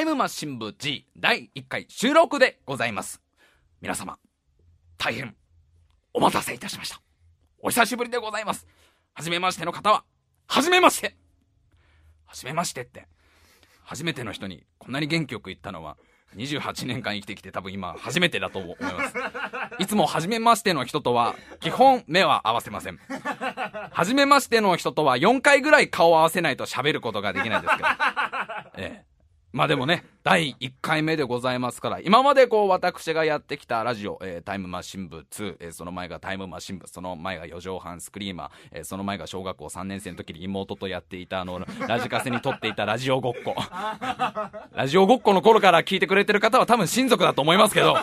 [0.00, 3.20] タイムマシン部 G 第1回収録でございます。
[3.82, 4.16] 皆様、
[4.96, 5.36] 大変、
[6.14, 7.02] お待たせいたしました。
[7.58, 8.66] お久しぶりでございます。
[9.12, 10.04] はじめましての方は、
[10.46, 11.16] はじめまして
[12.24, 13.08] はじめましてって、
[13.84, 15.98] 初めての人にこんなに元気よく言ったのは、
[16.34, 19.14] 28年間生きてきて多分今初めてだと思います。
[19.80, 22.98] いつも初めましての人とは基本目は合わせません。
[23.92, 27.88] 初めましての人とは4回ぐらい顔を合わせないと喋ることができないですけど。
[28.78, 29.09] ええ。
[29.52, 43.56] まあでもね、第1回目でございますから、今までこう私がやってきたラジオ、えー、タイムマシン部2、えー、その前がタイムマシン部、その前が4畳半スクリーマー、えー、その前が小学校3年生の時に妹とやっていたあの、 ラジカセに撮っていたラジオごっこ。
[44.72, 47.96] ラジオごっこの頃から聞いてくれてる方は多分親族だと思いますけど、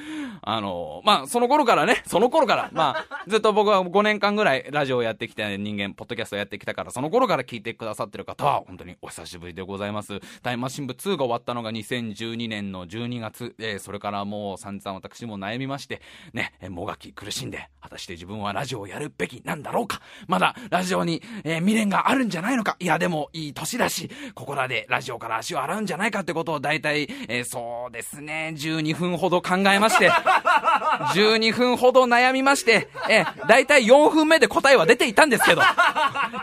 [0.42, 10.20] あの、まあ、その頃からね、 その頃から、まあ、ずっと僕は5年間ぐらいラジオをやってきた人間、ポッドキャストをやってきたから、その頃から聞いてくださってる方は、本当にお久しぶりでございます。
[10.42, 16.00] タイムマシン部2が終わったのが2012年の12月、えー、それからもう散々私も悩みまして、
[16.32, 20.00] ね、もがき苦しんで、果たして自分はラジオをやるべきなんだろうか。
[20.26, 22.76] まだラジオに、えー、未練があるんじゃないのか。
[22.78, 35.62] いや、でもいい年だし、ここらでラジオから足を洗うんじゃないかってことを大体、えー、そうですね、12分ほど考えまして、12分ほど悩みまして、えー、大体4分目で答えは出ていたんですけど、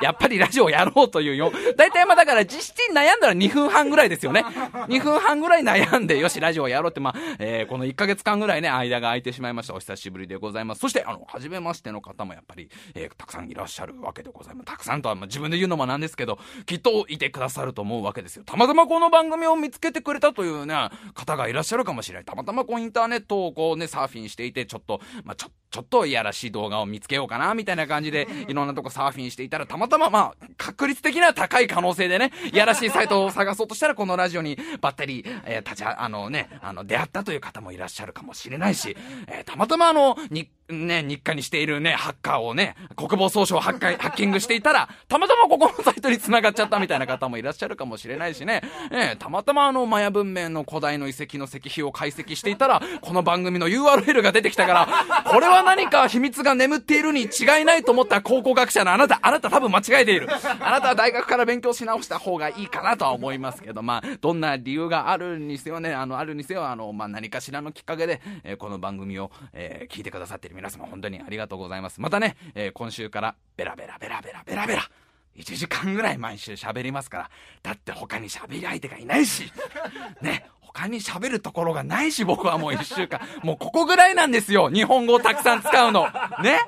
[0.01, 4.43] やっぱりラジオやろうというよ、大体まあだから実質に悩んだら2分半ぐらいですよね。
[4.87, 9.73] 2分半ぐらい悩んで、よし、ラジオやろうって、まあ、えー、この1ヶ月間ぐらいね、間が空いてしまいました。
[9.73, 10.79] お久しぶりでございます。
[10.79, 14.65] そして、あの、初めましての方もやっぱり、えー、たくさんいらっしゃるわけでございます。
[14.65, 18.43] たくさんとは、まあ、自分で言うのもなんですけど、きっといてくださると思うわけですよ。
[18.45, 20.75] たまたまこの番組を見つけてくれたというね、
[21.13, 22.25] 方がいらっしゃるかもしれない。
[22.25, 38.95] たまたまこうインターネットをこうね、サーフィンしていて、ちょっと、まあ、ちょ、ちょっといやらしい動画を見つけようかな、みたいな感じで、いろんなとこサーフィンしていたら、たまたままあ、確率的には高い可能性でね、いやらしいサイトを探そうとしたら、このラジオにばったり、えー、立ち、あのね、あの、出会ったという方もいらっしゃるかもしれないし、
[39.27, 48.61] えー、たまたまあの、に、ね、日課にしているね、ハッカーをね、国防総省ハッカー、ハッキングしていたら、たまたまここのサイトに繋がっちゃったみたいな方もいらっしゃるかもしれないしね、
[48.91, 60.27] えー、たまたまあの、マヤ文明の古代の遺跡の石碑を解析していたら、この番組の URL が出てきたから、これは何か秘密が眠っているに違いないと思った考古学者のあなた、あなた多分間違えている。
[60.31, 72.01] あなたは大学から勉強し直した方がいいかなとは思いますけど、まあ、どんな理由があるにせよね、あの、あるにせよ、あの、まあ、何かしらのきっかけで、えー、この番組を、えー、聞いてくださっている皆様、本当にありがとうございます。
[72.01, 74.89] またね、えー、今週からベラベラベラベラベラベラ。
[75.35, 77.29] 1時間ぐらい毎週喋りますから。
[77.61, 79.51] だって他に喋り相手がいないし。
[80.21, 83.19] ね、他に喋るところがないし、僕はもう1週間。
[83.43, 84.69] もうここぐらいなんですよ。
[84.69, 86.07] 日本語をたくさん使うの。
[86.41, 86.59] ね。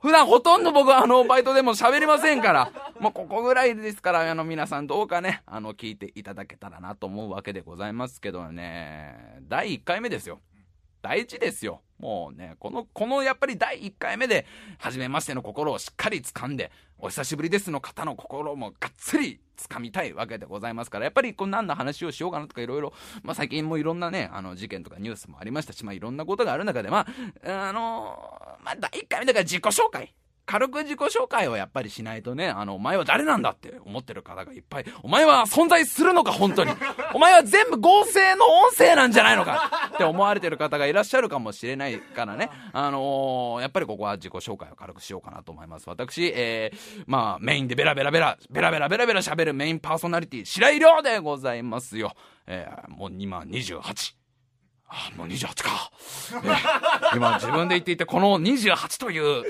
[0.00, 2.70] 普段ほとんど僕はあの、バイトでも喋りませんから。
[3.00, 9.38] もうここぐらいですから、あの、皆さんどうかね、あの、聞いていただけたらなと思うわけでございますけどね。
[9.48, 10.40] 第1回目ですよ。
[11.00, 11.80] 大事ですよ。
[12.04, 14.44] もうね、この、このやっぱり第1回目で、
[14.76, 27.06] 初めましての心をしっかり掴んで、お久しぶりですの方の心もがっつり掴みたいわけでございますから、やっぱりこう何の話をしようかなとかいろいろ、まあ最近もいろんなね、あの事件とかニュースもありましたし、まあいろんなことがある中で、ま
[27.42, 28.18] あ、あの
[28.62, 30.12] まあ第1回目だから自己紹介。
[30.46, 36.72] 軽く自己紹介をやっぱりしないとね、あの、お前は誰なんだって思ってる方がいっぱい、お前は存在するのか、本当に。
[37.14, 45.88] お前は全部合成の音声なんじゃないのかって思われてる方がいらっしゃるかもしれないからね、あのー、やっぱりここは自己紹介を軽くしようかなと思います。
[45.88, 52.12] 私、えー、まあ、メインでベラベラベラ、ベラベラベラベラ喋るメインパーソナリティ、白井亮でございますよ。
[52.46, 54.23] えー、もう今28。
[54.94, 55.90] あもう28か、
[56.44, 59.44] え今自分で言っていてこの28という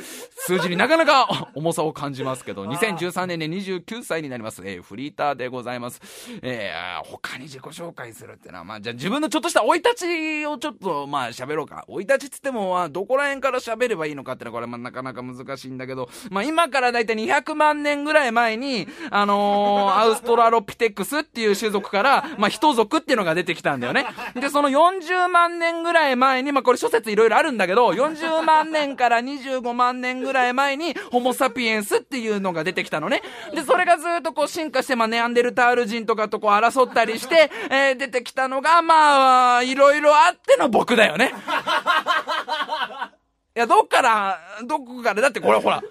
[0.47, 6.01] 数字になかなか重さを感じますけど2013年で29歳になります、えー、フリーターでございます、
[6.41, 11.85] えー、他に自己紹介するってのはまあじゃあ自分のちょっとした生い立ちをちょっとまあ喋ろうか。
[11.89, 24.07] 生い立ちっつってもまあどこら辺から喋ればいいのかってのはこれまあなかなか難しいんだけどまあ今からだいたい200万年ぐらい前にあのー、アウストラロピテクスっていう種族からまあ人族っていうのが出てきたんだよね。
[24.35, 33.21] でその40 40万年ぐらい前に、まあ、これ諸説いろいろあるんだけど、40万年から25万年ぐらい前に、ホモサピエンスっていうのが出てきたのね。
[33.53, 41.35] で、それがずっとこう進化して、まあ、ネアンデルタール人とかとこう争ったりして、えー、出てきたのが、まあ、いろいろあっての僕だよね。
[43.57, 45.83] いや、どっから、どこから、だってこれほら、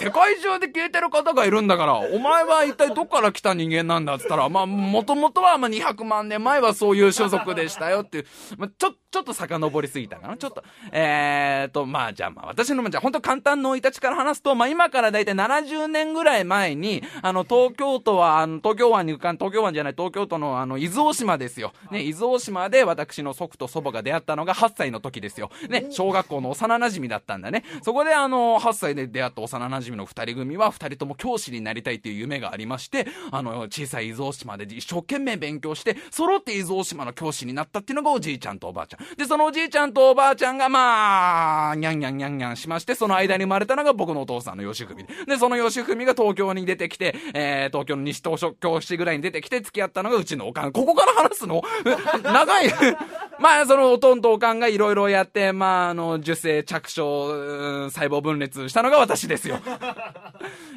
[0.00, 8.26] 世界中で聞いてる方がいるんだから、お前は一体どっから来た人間なんだっつったら、まあ、もともとはまあ200万年前はそういう種族でしたよっていう、
[8.58, 10.36] まあ、ちょっ、ちょっと遡りすぎたかな？
[10.36, 21.72] ちょっと、えーと、まあ、じゃあまあ、私の、じゃあ本当簡単の生い立ちから話すと、まあ今からだいたい70年ぐらい前に、あの、東京都は、あの、東京湾に浮かん、東京湾じゃない、東京都のあの、伊豆大島ですよ。
[21.92, 25.52] ね、伊豆大島で私の祖父と祖母が出会ったのが8歳の時ですよ。
[25.68, 27.62] ね、小学校の幼馴染だったんだね。
[27.82, 39.00] そこであの、8歳で出会った幼馴染の2人組は2人とも教師になりたいっていう夢がありまして、あの、小さい伊豆大島で一生懸命勉強して、揃って伊豆大島の教師になったっていうのがおじいちゃんとおばあちゃん。
[39.16, 45.06] で、そのおじいちゃんとおばあちゃんがまあ、にゃんにゃんにゃんにゃんしまして、その間に生まれたのが僕のお父さんの吉文で。
[45.26, 50.72] で、その吉文が東京に出てきて、えー、東京の西東京市ぐらいに出てきて付き合ったのがうちのおかん。
[50.72, 51.62] ここから話すの？
[52.22, 52.72] 長い
[53.38, 59.58] まあ、そのおとんとおかんがいろいろやって、まあ、あの、受精、着床、細胞分裂したのが私ですよ。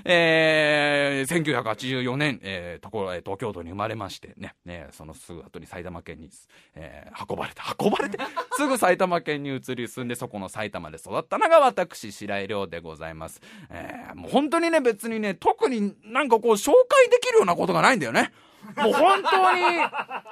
[0.09, 6.29] えー、1984年、えー、ところ、東京都に生まれましてね、ね、そのすぐ後に埼玉県に、
[6.75, 8.17] えー、運ばれて、運ばれて、
[8.55, 13.41] すぐ埼玉県に移り住んで、そこの埼玉で育ったのが私、白井亮でございます。
[13.69, 18.31] えー、もう本当にね、別にね、特になんかこう、紹介できるようなことがないんだよね。
[18.75, 19.61] もう本当に、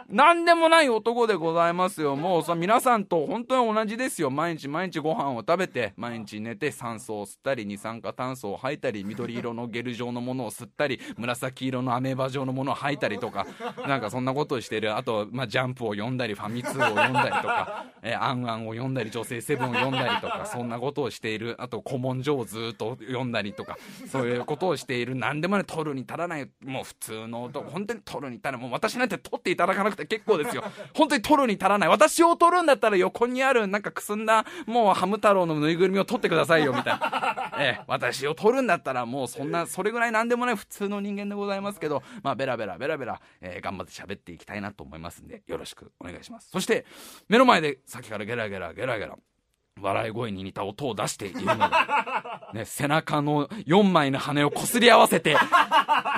[0.10, 2.16] 何でもない男でございますよ。
[2.16, 4.30] もうさ、皆さんと本当に同じですよ。
[4.30, 13.46] 毎日毎日ご飯を食べて、毎日寝て酸素を吸ったり、二酸化炭素を吐いたり、緑色のゲル状のものを吸ったり、紫色のアメーバ状のものを吐いたりとか、
[13.88, 14.96] なんかそんなことをしてる。
[14.96, 21.56] あと、まあ、ジャンプを読んだり、ファミ通を読んだりとか、えー、アンアンを読んだり、女性セブンを読んだりとか、そんなことをしている。
[21.60, 23.78] あと、古文書をずっと読んだりとか、
[24.08, 25.16] そういうことをしている。
[25.16, 28.62] 何でもね、取るに足らない、もう普通の男、本当に取るに足らない。
[28.62, 30.64] もう私なんて取っていただかなくて結構ですよ。
[30.94, 31.90] 本当に取るに足らない。
[31.90, 37.54] 私を取るんだったら横にあるなんかくすんだ、もうハム太郎のぬいぐるみを取ってくださいよ、みたいな。
[37.60, 46.50] ええ、私を取るんだったらもうそんな、 それぐらいなんでもない普通の人間でございますけど、まあベラベラベラベラ、えー、頑張って喋っていきたいなと思いますんで、よろしくお願いします。
[46.50, 46.86] そして、
[47.30, 49.18] 目の前でさっきからゲラゲラゲラゲラ、
[49.82, 55.36] 笑い声に似た音を出しているのが、ね、背中の4枚の羽を擦り合わせて、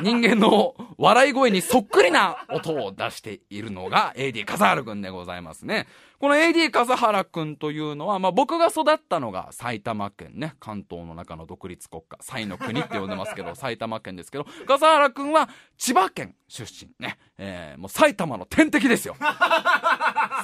[0.04, 5.88] 人間の笑い声にそっくりな音を出しているのが AD 笠原くんでございますね。
[6.20, 15.48] この AD 笠原くんというのは、まあ、僕が育ったのが埼玉県ね、関東の中の独立国家、西の国って呼んでますけど、 埼玉県ですけど、笠原くんは
[15.78, 17.20] 千葉県出身ね。
[17.38, 19.16] えー、もう埼玉の天敵ですよ。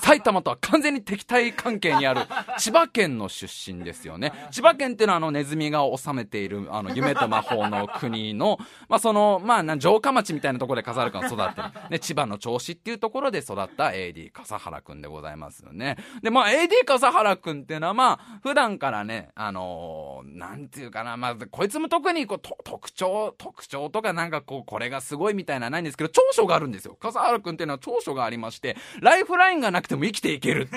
[0.02, 2.22] 埼玉とは完全に敵対関係にある
[2.60, 4.32] 千葉県の出身ですよね。
[4.52, 8.60] 千葉県っていうのはあのネズミが治めているあの夢と魔法の国の、
[8.90, 11.90] まあその、まあ城下町みたいなところで笠原くんが育ってる。
[11.90, 15.63] ね、千葉の銚子っていうところで育った AD 笠原くんでございます。
[15.64, 15.98] よね。
[16.22, 26.96] で、まあ、AD 笠原くんっていうのは、まあ、普段からね、あのー、なんていうかな、まあ、こいつも特にこう、特徴、特徴とかなんかこう、これがすごいみたいなないんですけど、長所があるんですよ。
[26.96, 30.70] 笠原くんっていうのは長所がありまして、ライフラインがなくても生きていける。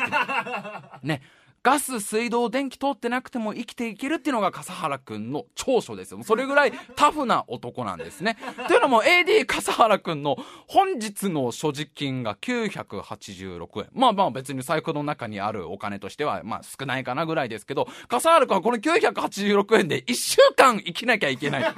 [1.03, 1.23] ね。
[1.67, 6.23] ガス、水道、電気通ってなくても生きていけるっていうのが笠原くんの長所ですよ。
[6.23, 8.37] それぐらいタフな男なんですね。
[8.69, 10.37] というのも AD 笠原くんの
[10.69, 13.89] 本日の所持金が986円。
[13.95, 21.65] まあまあ別に財布の中にあるお金としてはまあ少ないかなぐらいですけど、笠原くんはこの986円で1週間生きなきゃいけない。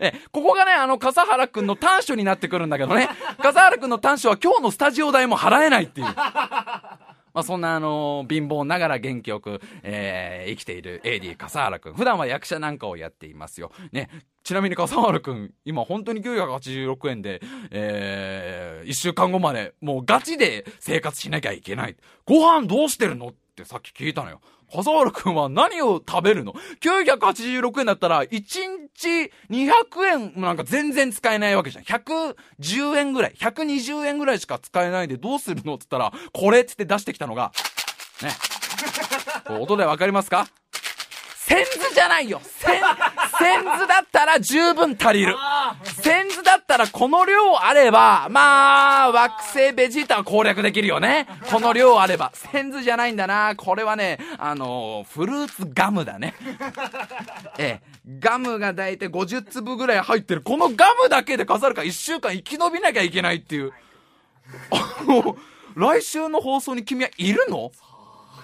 [0.00, 3.10] え、ここがね、あの笠原くんの短所になってくるんだけどね。
[3.40, 6.08] 笠原くんの短所は今日のスタジオ代も払えないっていう。
[7.36, 11.92] まあ、そんなあの貧乏ながら元気よく、えー、生きている AD 笠原くん。
[11.92, 13.72] 普段は役者なんかをやっていますよ。
[13.92, 14.08] ね。
[14.42, 21.96] ちなみに笠原くん、今本当に986円で、えー、1週間後までもうガチで生活しなきゃいけない。
[22.24, 23.28] ご飯どうしてるの？
[23.28, 24.40] ってさっき聞いたのよ。
[24.72, 31.84] 笠原くんは何を食べるの ?986 円だったら、1日200円なんか全然使えないわけじゃん。
[31.84, 35.74] 110円ぐらい、120円ぐらいしか使えないでどうするの？
[35.74, 37.52] って言ったら、これっつって出してきたのが、
[38.22, 38.30] ね。
[39.60, 40.48] 音でわかりますか？
[41.36, 42.82] センズじゃないよセン、
[43.56, 45.34] ンズだったら十分足りる。
[46.02, 51.26] 仙豆だったらこの量あれば、まあ、惑星ベジータは攻略できるよね。
[51.50, 52.32] この量あれば。
[52.34, 53.54] 仙豆じゃないんだな。
[53.56, 56.34] これはね、あの、フルーツガムだね。
[57.58, 57.82] ええ、
[58.18, 60.42] ガムがだいたい50粒ぐらい入ってる。
[60.42, 63.72] このガムだけでこれから1週間生き延びなきゃいけないっていう。
[65.76, 67.70] 来週の放送に君はいるの？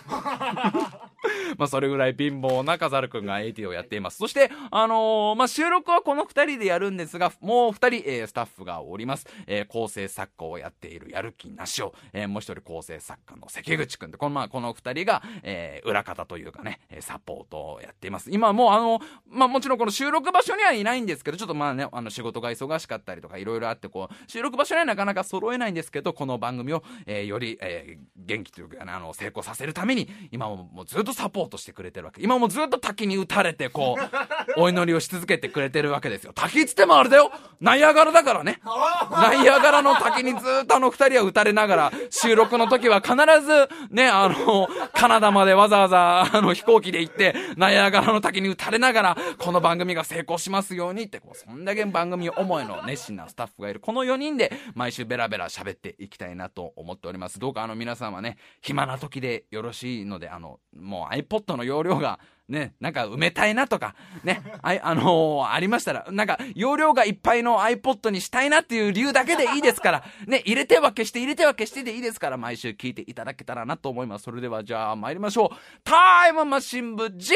[1.59, 4.19] まあ、それぐらい貧乏な飾るくんが AT をやっています。
[4.19, 9.27] そして、あのー、まあ、収録はこの二人でやるんですが、もう二人、えー、スタッフがおります。
[9.47, 18.31] えー、構成作家をやっているやる気なしを、えー、もう一人構成作家の関口くんで、この、まあ、この二人が、えー、裏方というかね、サポートをやっています。
[18.31, 32.23] 今もう、あの、まあ、もちろんこの収録場所にはいないんですけど、ちょっとまあね、あの、仕事が忙しかったりとか、いろいろあって、こう、収録場所にはなかなか揃えないんですけど、この番組を、えー、より、えー、元気というか、あの、成功させるために、今ももうずっとサポートしてくれてるわけ。
[32.23, 36.33] 今もずっと滝に打たれて、こう、 お祈りをし続けてくれてるわけですよ。
[36.35, 38.61] 滝っつってもあれだよナイアガラだからね。
[39.11, 53.81] ナイアガラの滝にずっとあの二人は打たれながら、収録の時は必ず、ね、あの、カナダまでわざわざ、あの、飛行機で行って、ナイアガラの滝に打たれながら、この番組が成功しますようにって、こう、そんだけ番組思いの熱心なスタッフがいる。
[53.81, 57.39] この4人で、毎週ベラベラ喋っていきたいなと思っております。
[57.39, 62.19] どうかあの皆さんはね、暇な時でよろしいので、あの、もう iPod の容量が、
[62.49, 63.95] ね、なんか埋めたいなとか、
[64.25, 74.25] ね、あ、 あのー、ありましたら、なんか、容量がいっぱいの iPod にしたいなっていう理由だけでいいですから、 ね、入れては消して、入れては消してでいいですから、毎週聞いていただけたらなと思います。
[74.25, 75.57] それでは、じゃあ参りましょう。
[75.85, 77.35] タイムマシン部 G!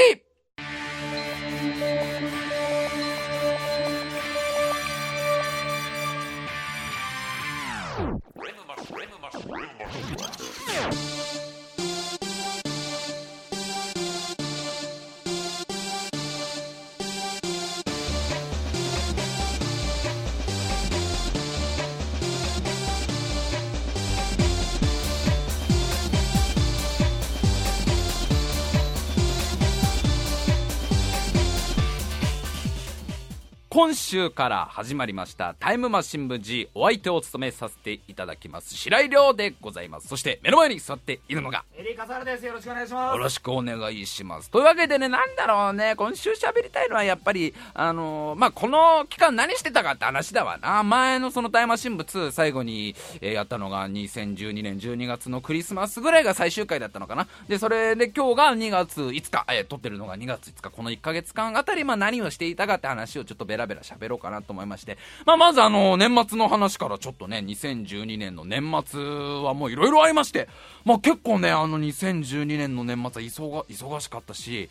[33.76, 40.09] 今週から始まりましたタイムマシン部 G お相手を務めさせていただきます白井亮でございます。
[40.09, 42.47] そして目の前に座っているのがエリカサルです。
[42.47, 43.16] よろしくお願いします。
[43.16, 44.50] よろしくお願いします。
[44.50, 50.83] というわけでねなんだろうね今週喋りたいのはやっぱりあのー、まあこの期間何してたかって話だわな。
[50.83, 57.28] 前のそのタイムマシン部2最後に、えー、やったのが2012年12月のクリスマスぐらいが最終回だったのかな。
[57.47, 60.71] でそれで今日が2月5日、えー、撮ってるのが2月5日。
[60.71, 64.97] この1ヶ月間あたりまあ何をしていたかって話をちょっとベララベラ喋ろうかなと思いまして、
[65.27, 70.49] まあ、まずあの、年末の話からちょっとね、2012年の年末はもういろいろありまして、
[70.85, 74.71] まあ、結構ね、あの、2012年の年末は忙忙しかったし、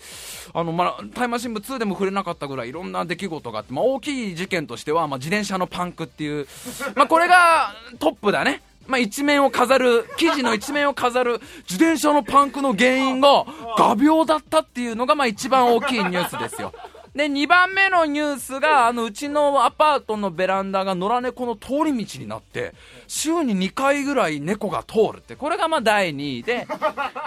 [0.53, 6.47] あの、まあ、タイムマシン部2でも触れなかったぐらいいろんな出来事があって、まあ、大きい事件としては、まあ、自転車のパンクっていう、
[6.95, 8.61] まあ、これがトップだね。
[8.87, 13.45] まあ、一面を飾る、記事の一面を飾る、自転車のパンクの原因が
[13.77, 16.71] 画鋲だったっていうのが、まあ、一番大きいニュースですよ。
[17.15, 22.73] で、2番目のニュースが、あの、うちのアパートのベランダが野良猫の通り道になって、
[23.07, 26.67] 週に2回ぐらい猫が通るって、これがまあ第2位で、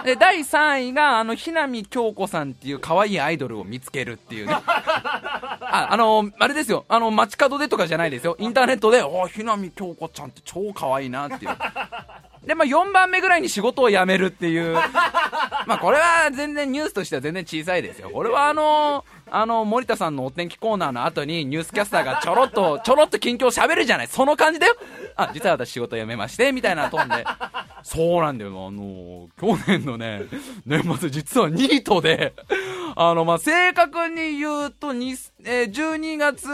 [0.05, 4.53] で、第3位が、あの、ひなみ京子さんっていう可愛いアイドルを見つけるっていうね。
[4.61, 8.35] あ、あの、あれですよ、あの、街角でとかじゃないですよ。
[8.37, 11.57] インターネットで、おひなみ京子ちゃんって超可愛いなっていう。
[12.45, 14.75] で、まあ、4番目ぐらいに仕事を辞めるっていう。
[15.65, 18.09] まあ、これは全然ニュースとしては全然小さいですよ。
[18.11, 24.07] これはあのーあの、森田さんのお天気コーナーの後にニュースキャスターがちょろっと、ちょろっと近況喋るじゃない。
[24.07, 24.75] その感じだよ。
[25.15, 27.25] あ、実は私仕事辞めまして、みたいなトーンで。
[27.83, 28.67] そうなんだよ。
[28.67, 30.23] あの、去年のね、
[30.65, 32.33] 年末実はニートで、
[33.01, 35.15] あの、まあ、正確に言うと、に、
[35.45, 36.47] えー、12月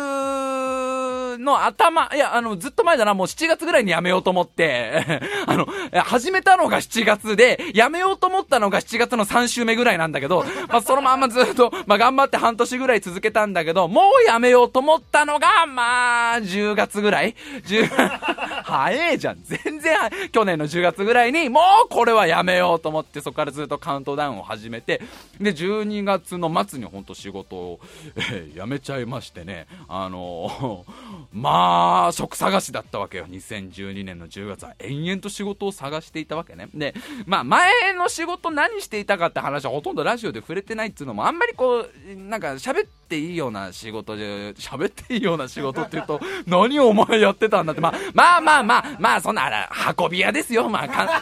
[1.40, 5.66] の頭、いや、あの、ずっと前だな、もう7月ぐらいに辞めようと思って、 あの、
[6.04, 17.34] 始めたのが7月で、辞めようと思ったのが7月の3週目ぐらいなんだけど、まあ、そのまんまずっと、まあ、頑張って半年ぐらい続けたんだけど、もう辞めようと思ったのが、まあ、10月ぐらい
[17.66, 17.90] ?10、
[18.66, 19.38] 早えじゃん。
[19.44, 19.98] 全然、
[20.32, 25.02] 去年の10月ぐらいに、もうこれはやめようと思って、そこからずっとカウントダウンを始めて、
[25.42, 27.80] で、12月の末に本当仕事を、
[28.32, 30.84] え、辞めちゃいましてね、あのー、
[31.34, 33.28] まあ、職探しだったわけよ。
[33.28, 36.70] 2012年の10月は延々と仕事を探していたわけね。
[36.74, 51.22] で、まあ、前の仕事何していたかって話はほとんどラジオで触れてないっていうのも、あんまりこう、なんか喋ってっていいような仕事で、喋っていいような仕事って言うと、何をお前やってたんだって、まあ、まあまあまあ、まあ、そんな、あら、運び屋ですよ、まあ、か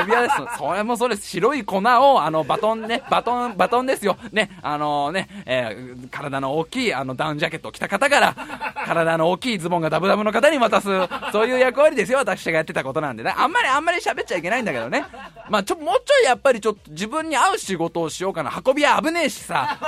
[0.00, 0.34] 運び屋です。
[0.58, 4.18] それもそれ、白い粉を、あの、バトンね、バトン、バトンですよ。
[4.30, 8.36] ね、あのね、えー、体の大きい、あの、ダウンジャケットを着た方から、
[8.84, 10.88] 体の大きいズボンがダブダブの方に渡す、
[11.32, 13.34] そういう役割ですよ、私がやってたことなんでね。
[13.36, 15.06] あんまり、あんまり喋っちゃいけないんだけどね。
[15.48, 18.52] まあ、ちょ、もうちょいやっぱりちょっと自分に合う仕事をしようかな。
[18.64, 19.78] 運び屋危ねえしさ。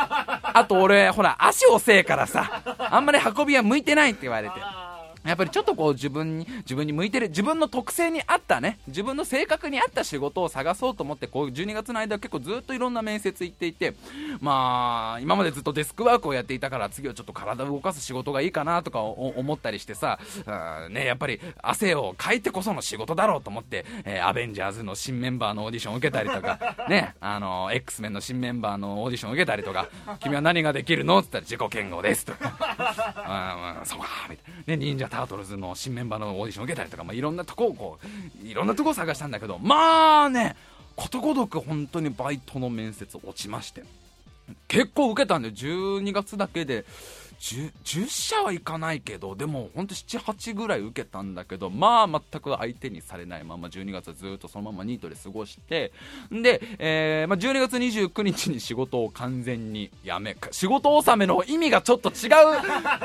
[0.54, 4.54] あと俺、ほら、足遅えからさ、あんまり運びは向いてないって言われて。
[5.24, 13.94] やっぱりちょっとこう自分に、自分に向いてる、自分の特性に合ったね、自分の性格に合った仕事を探そうと思って、こう12月の間結構ずっといろんな面接行っていて、
[14.40, 20.18] まあ、今までずっとデスクワークをやっていたから次はちょっと体を動かす仕事がいいかなとか思ったりしてさ、
[20.90, 29.88] ね、やっぱり汗をかいてこその仕事だろうと思って、えー、アベンジャーズの新メンバーのオーディションを受けたりとか、 ね、あの、X メンの新メンバーのオーディションを受けたりとか、
[30.20, 31.18] 君は何ができるの？
[31.18, 34.62] って言ったら自己嫌悪ですとか、 うん、そうか、みたいな。
[34.66, 37.98] ね、忍者タートルズの新メンバーのオーディション受けたりとか、まあ、いろんなとこをこ
[38.42, 40.56] ういろんなとこを探したんだけどまあね
[40.96, 43.84] ことごとく本当にバイトの面接落ちまして
[44.66, 46.84] 結構受けたんで12月だけで
[47.38, 55.92] 10, 10社はいかないけど、でも本当7、8ぐらい受けたんだけど、まあ全く相手にされないまま12月ずっとそのままニートで過ごして、
[56.30, 62.14] で、えー、まあ、12月29日に仕事を完全に辞め、仕事納めの意味がちょっと違う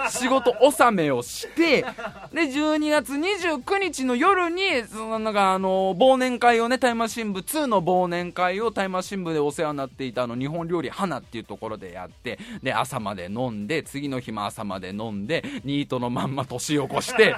[0.10, 17.36] 仕事納めをして、で、12月29日の夜に、そのなんかあの、忘年会をね、タイマー新聞2の忘年会をタイマー新聞でお世話になっていたあの、日本料理花っていうところでやって、で、朝まで飲んで、次の日暇朝まで飲んで、ニートのまんま年を越して、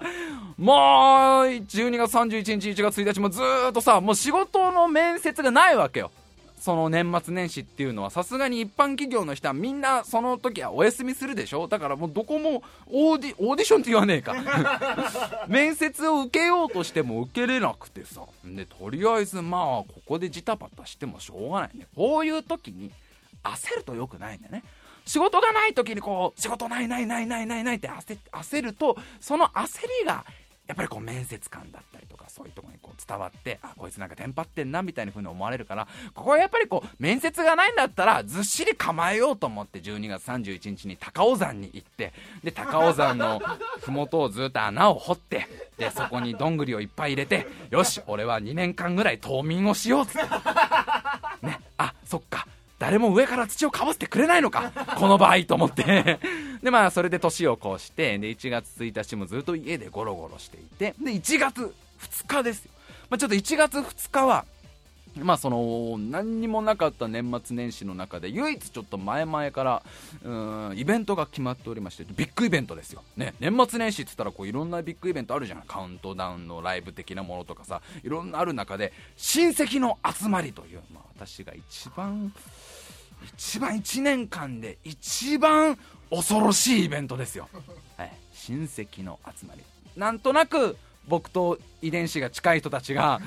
[0.56, 0.76] もう、
[1.46, 6.10] 12月31日、1月1日もずっとさ、もう仕事の面接がないわけよ。
[6.58, 11.68] その年末年始っていうのはさすがに一般企業の人はみんなその時はお休みするでしょ？
[11.68, 14.34] だからもうどこもオーディオーディションって言わねえか。
[15.48, 18.20] 面接を受けようとしても受けれなくてさ。
[18.44, 21.86] でとりあえずまあここでジタバタしてもしょうがないね。
[21.96, 22.90] こういう時に
[23.42, 24.62] 焦ると良くないんだよね。
[25.10, 30.24] 仕事がない時にこう仕事ないないないないないないって焦るとその焦りが
[30.68, 42.12] やっぱりこう面接官だったりとかそういうところにこう伝わってあこいつなんかテンパってんなみたいな風に思われるからここはやっぱりこう面接がないんだったらずっしり構えようと思って12月31日に高尾山に行って
[42.44, 43.42] で高尾山の
[43.82, 50.18] 麓をずっと穴を掘ってでそこにどんぐりをいっぱい入れてよし俺は2年間ぐらい冬眠をしようっつって。
[51.44, 52.46] ねあそっか。
[52.80, 56.18] 誰も上から土をかぶせてくれないのかこの場合と思って。
[56.62, 62.70] でまあそれで年を越してで1月1日もずっと家でゴロゴロしていてで1月2日ですよ、
[63.08, 64.44] まあ、ちょっと1月2日は
[65.16, 69.82] まあその何にもなかった年末年始の中で唯一ちょっと前々から
[70.22, 82.32] うんイベントが決まっておりましてビッグイベントですよ、ね、年末年始って言ったらこういろんなビッグイベントあるじゃんカウントダウンのライブ的なものとかさいろんなある中で親戚の集まりという、まあ、私が一番
[83.22, 85.78] 一番1年間で一番
[86.10, 87.48] 恐ろしいイベントですよ、
[87.96, 89.62] はい、親戚の集まり。
[89.96, 90.76] なんとなく
[91.08, 93.20] 僕と遺伝子が近い人たちが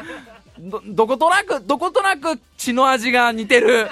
[0.58, 3.88] どどことなくどことなく血の味が似てる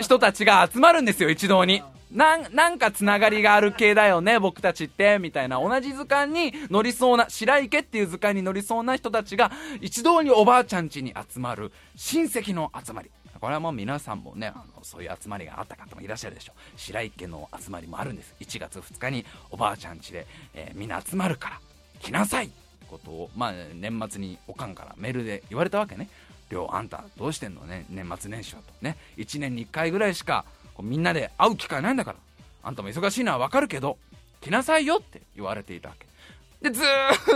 [0.00, 1.82] 人たちが集まるんですよ一堂に。
[2.12, 5.60] なんなんかつながりがある系だよね僕たちってみたいな。
[5.60, 13.10] 同じ図鑑に乗りそうな白池っていう図鑑に乗りそうな人たちが一堂におばあちゃん家に集まる親戚の集まり
[13.46, 16.60] これはもう皆さんもねあのそういう集まりがあった方もいらっしゃるでしょう。
[16.76, 18.34] 白池の集まりもあるんです。
[18.40, 21.60] 1月2日におばあちゃん家で、えー、みんな集まるから
[22.00, 22.54] 来なさいって
[22.90, 26.08] ことを、まあ、年末におかんからメールで言われたわけね
[26.50, 27.86] 亮あんたどうしてんのね？
[27.88, 28.96] 年末年始はとね。
[29.16, 32.18] 1年に1回ぐらいしかこうみんなで会う機会ないんだから。
[32.64, 33.96] あんたも忙しいのはわかるけど
[34.40, 36.68] 来なさいよって言われていたわけ。
[36.68, 36.82] でず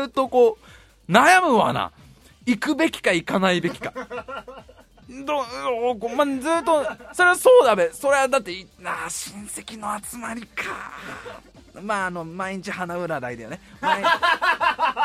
[0.06, 0.58] っとこ
[1.08, 1.92] う悩むわな
[2.46, 3.94] 行くべきか行かないべきか。
[5.24, 5.44] ど
[6.00, 7.92] おまずっとそれはそうだべ。
[7.92, 10.92] それはだってなあ親戚の集まりか。
[11.82, 13.60] まああの毎日花占いだよね。
[13.80, 14.02] 毎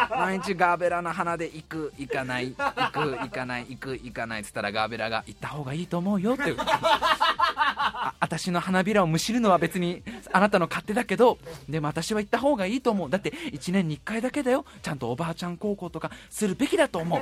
[0.09, 6.55] 毎日ガーベラの花で行く行かない行く行かない行く行かないっつったらガーベラが行った方がいいと思うよって。
[6.57, 11.37] あ私の花びらをむしるのは別にあなたの勝手だけど
[11.69, 13.09] でも私は行った方がいいと思う。
[13.09, 14.65] だって1年に1回だけだよ。
[14.81, 17.21] ちゃんとおばあちゃん高校とかするべきだと思う。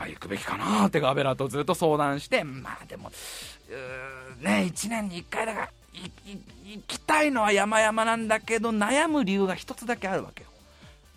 [0.00, 3.12] ぱ行くべきかなってガベラとずっと相談してまあでも
[4.40, 5.68] ね1年に1回だから
[6.64, 10.48] 行きたいのは山々なんだけど悩む理由が一つだけあるわけよ。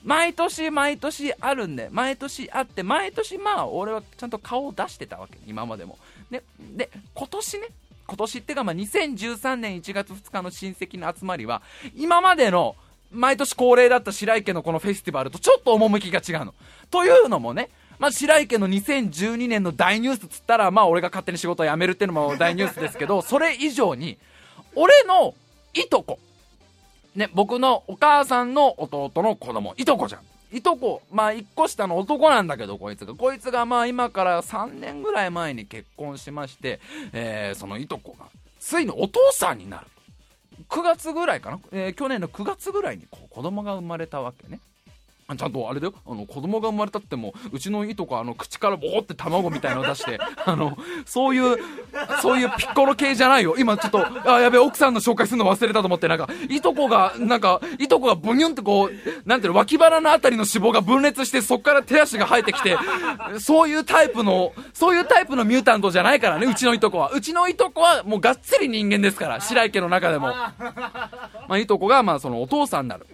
[0.04, 5.98] 毎年毎年あるんで毎年あって毎年まあ俺はちゃんと顔を出してたわけ今までも。
[6.30, 6.44] で
[6.76, 7.68] で今年ね
[8.06, 11.62] 今年ってかまあ2013年1月2日の親戚の集まりは
[11.96, 12.76] 今までの
[13.12, 16.54] 毎年恒例だった白池のこのフェスティバルとちょっと趣が違うの。
[16.90, 24.18] というのもねまあ、白池の2012年の大ニュースっつったら、まあ、俺が勝手に仕事を辞めるっていうのも大ニュースですけど、 それ以上に、
[24.76, 25.34] 俺の
[25.74, 26.20] いとこ。
[27.16, 30.22] ね、僕のお母さんの弟の子供、いとこじゃん。
[30.56, 33.14] いとこ、まあ1個下の男なんだけど、こいつが。
[33.14, 36.80] こいつがまあ今から3年ぐらい前に結婚しまして、
[37.12, 38.26] えー、そのいとこが、
[38.60, 39.88] ついにお父さんになる。
[40.70, 44.60] 9月ぐらいかな、えー、去年の9月ぐらいにこう子供が生まれたわけね。
[45.38, 51.58] ちゃんとあれだよ、あの、子供が生まれたっても、うちのいとこあの、口からボーって卵みたいの出して、 あの、そういう、
[52.22, 53.56] そういうピッコロ系じゃないよ。
[53.58, 62.78] 今ちょっと、あ、やべえ、奥さんの紹介するの忘れたと思って、なんか、いとこが、なんか、いとこがブニュンってこう、なんていうの、脇腹のあたりの脂肪が分裂して、そっから手足が生えてきて、
[63.40, 67.10] そういうタイプの、そういうタイプのミュータントじゃないからね、うちのいとこは。
[67.12, 70.28] うちのいとこは、もうがっつり人間ですから、白井家の中でも。
[70.28, 70.52] ま
[71.50, 73.08] あ、いとこが、まあ、そのお父さんになる。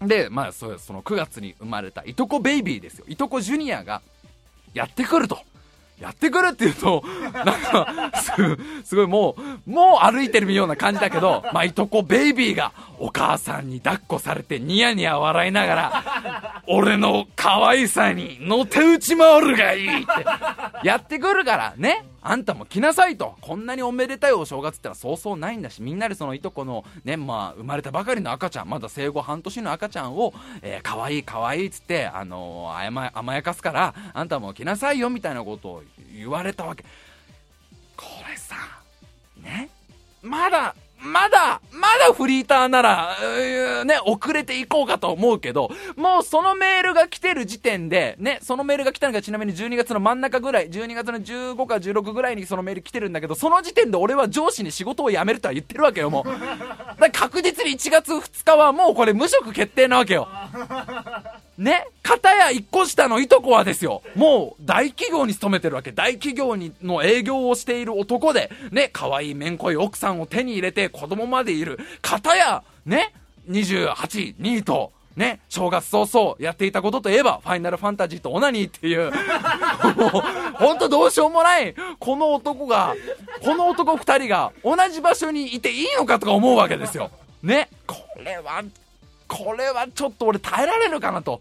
[0.00, 3.04] で、まあ、そその9月に生まれたいとこベイビーですよ。
[3.08, 4.02] いとこジュニアが
[4.74, 5.38] やってくると。
[6.00, 8.32] やってくるって言うと、なんか、す、
[8.84, 9.34] すごいも
[9.66, 22.04] う、もう歩いてるような感じだけど、まあ、いとこベイビーがお母さんに抱っこされてニヤニヤ笑いながら、俺の可愛さにのて打ち回るがいいって、やってくるからね。
[22.28, 23.36] あんたも来なさいと。
[23.40, 36.84] こんなにおめでたいお正月ってのはそうそうないんだし、みんなでそのいとこのね、まあ、生まれたばかりの赤ちゃん、まだ生後半年の赤ちゃんを、えー、かわいいかわいいっつって、あのー、甘甘やかすから、あんたも来なさいよみたいなことを言われたわけ。
[37.96, 38.56] これさ、
[39.40, 39.70] ね、
[40.20, 43.16] まだ、まだ、まだフリーターなら、
[43.84, 57.00] ね、遅れていこうかと思うけど、もうそのメールが来てる時点で、ね、そのメールが来たのがちなみに12月の真ん中ぐらい、12月の15か16ぐらいにそのメール来てるんだけど、その時点で俺は上司に仕事を辞めるとは言ってるわけよ、もう。
[57.00, 60.28] だ確実に1月2日はもうこれ無職決定なわけよ。
[61.58, 65.90] ね、片や一個下のいとこはですよ、もう大企業に勤めてるわけ。
[65.90, 71.78] 大企業にの営業をしている男で、ね、可愛いめんこい奥さんを手に入れて子供までいる。
[72.02, 73.14] 片や、ね、
[73.48, 79.10] 28、2位と、ね、正月早々やっていたことといえば、ファイナルファンタジーとオナニーっていう、
[79.96, 80.22] もう、
[80.56, 82.94] ほんとどうしようもない、この男が、
[83.42, 87.10] この男二人が同じ場所にいていいのかとか思うわけですよ。
[87.42, 88.62] ね、これは
[89.28, 91.40] これはちょっと俺耐えられるかなと。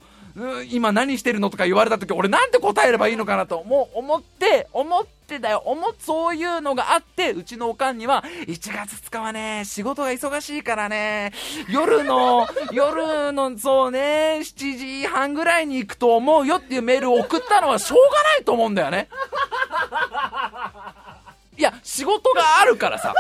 [0.70, 11.32] 今何してるのとか言われた時俺なんて答えればいいのかなともう思って思ってだよ思そういうのがあってうちのおかんには1月2日はね仕事が忙しいからね
[11.70, 19.08] 夜の 夜のそうね7時半ぐらいに行くと思うよっていうメールを送ったのはしょうがないと思うんだよね
[21.58, 23.14] いや仕事があるからさ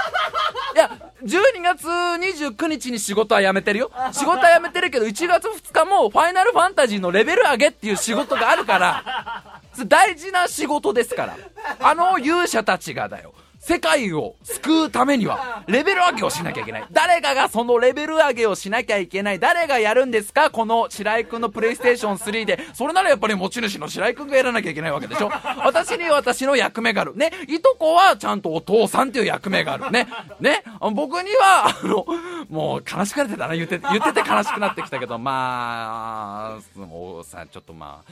[0.75, 0.91] いや
[1.23, 3.91] 12月29日に仕事は辞めてるよ。
[4.11, 11.37] 仕事は辞めてるけど、1月2日もファイナルファンタジーのレベル上げっていう仕事があるから、大事な仕事ですから。
[11.79, 13.33] あの勇者たちがだよ。
[13.67, 16.85] 世界を救うためには、 レベル上げをしなきゃいけない。
[16.91, 19.39] 誰かがそのレベル上げをしなきゃいけない。
[19.39, 20.51] 誰がやるんですか？
[20.51, 22.59] この白井くんのプレイステーション3で。
[22.75, 25.31] それならやっぱり持ち主の白井くんがやらなきゃいけないわけでしょ
[25.65, 27.15] 私に私の役目がある。
[27.17, 27.31] ね？
[27.47, 29.89] いとこはちゃんとお父さんっていう役目がある。
[29.89, 30.07] ね？
[30.39, 30.63] ね？
[30.93, 32.05] 僕には、あの、
[32.49, 33.55] もう悲しくなってたな。
[33.55, 38.11] 言って、言ってて悲しくなってきたけど、まあ、もうさ、ちょっとまあ、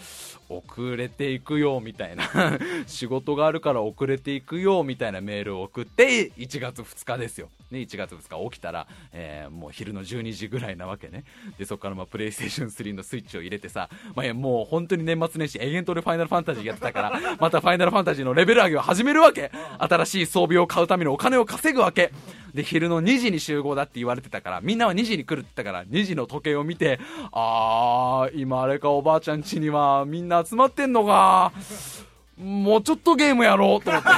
[0.50, 0.64] 遅
[0.96, 2.24] れていくよみたいな
[2.88, 11.24] 仕事があるから遅れていくよみたいなメールを送って1月2日ですよ、ね、1月2日起きたら、えー、もう昼の12時ぐらいなわけね
[11.58, 22.12] でそこからまあプレイステーション3のスイッチを入れてさ、まあ、もう本当に年末年始永遠と俺ファイナルファンタジーやってたからまたファイナルファンタジーのレベル上げを始めるわけ新しい装備を買うためのお金を稼ぐわけ
[22.54, 27.00] で、昼の2時に集合だって言われてたから、みんなは2時に来るって言ったから、2時の時計を見て、
[27.32, 31.52] あー、今あれかおばあちゃん家にはみんな集まってんのか。
[32.38, 34.10] もうちょっとゲームやろうと思って。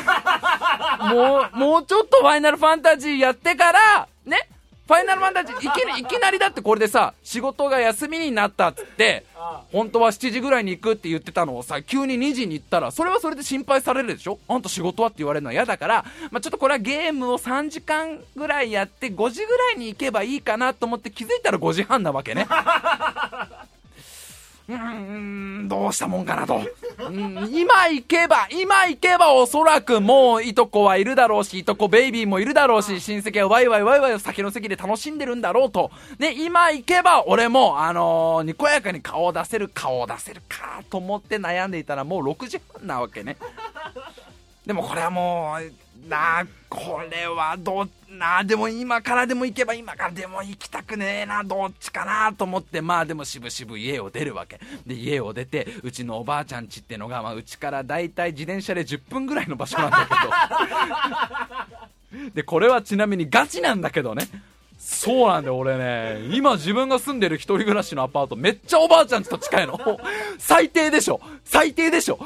[0.99, 4.47] もう、もうちょっとファイナルファンタジーやってから、ね、
[4.87, 9.25] ファイナルファンタジーいきいきなりだってこれでさ、仕事が休みになったっつって、
[9.71, 14.39] 本当は7時ぐらいに行くって言ってたのをさ、急に2時に行ったら、それはそれで心配されるでしょ？
[14.47, 22.47] あんた仕事はって言われるのは嫌だから、まあ、ちょっとこれはゲームを3時間ぐらいやって、5時ぐらいに行けばいいかなと思って気づいたら5時半なわけね。
[24.67, 26.59] うーん、どうしたもんかなと。
[27.51, 35.91] 今行けば、今行けばおそらくもういとこはいるだろうし、いとこベイビーもいるだろうし、親戚はワイワイワイワイ先の席で楽しんでるんだろうと。
[36.17, 43.37] ね、今行けば俺も、あのー、にこやかに顔を出せる、顔を出せるかと思って悩んでいたらもう6時半なわけね。
[44.65, 54.59] でもこれはもう、なあ、これはどっなあ、でも今からでも行けば今からでも行きたくねえな、どっちかなと思って、まあでもしぶしぶ家を出るわけ。
[54.85, 60.07] で、家を出て、うちのおばあちゃんちってのが、まあうちからだいたい自転車で10分ぐらいの場所なんだ
[62.11, 62.29] けど。
[62.33, 64.27] で、これはちなみにガチなんだけどね。
[64.77, 66.29] そうなんだよ、俺ね。
[66.31, 69.79] 今自分が住んでる一人暮らしのアパート、めっちゃおばあちゃんちと近いの。
[70.37, 72.19] 最低でしょ最低でしょ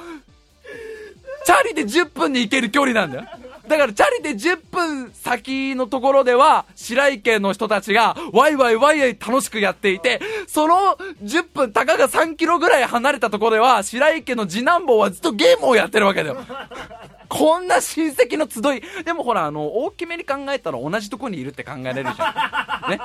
[1.45, 3.25] チャリで10分で行ける距離なんだよ。
[3.69, 16.37] だからチャリで10分先のところでは、白井家の人たちが、ワイワイワイワイ楽しくやっていて、その10分、たかが3キロぐらい離れたところでは、白井家の次男坊はずっとゲームをやってるわけだよ。
[17.29, 19.03] こんな親戚の集い。
[19.03, 22.91] でもほら、あの、大きめに考えたら同じところにいるって考えられるじゃん。
[22.91, 22.99] ね。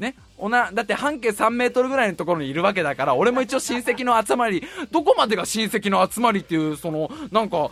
[0.00, 0.16] ね。
[0.38, 7.68] おな、だって半径3メートルぐらいのところにいるわけだから、俺も一応親戚の集まり、どこまでが親戚の集まりっていう、その、なんか、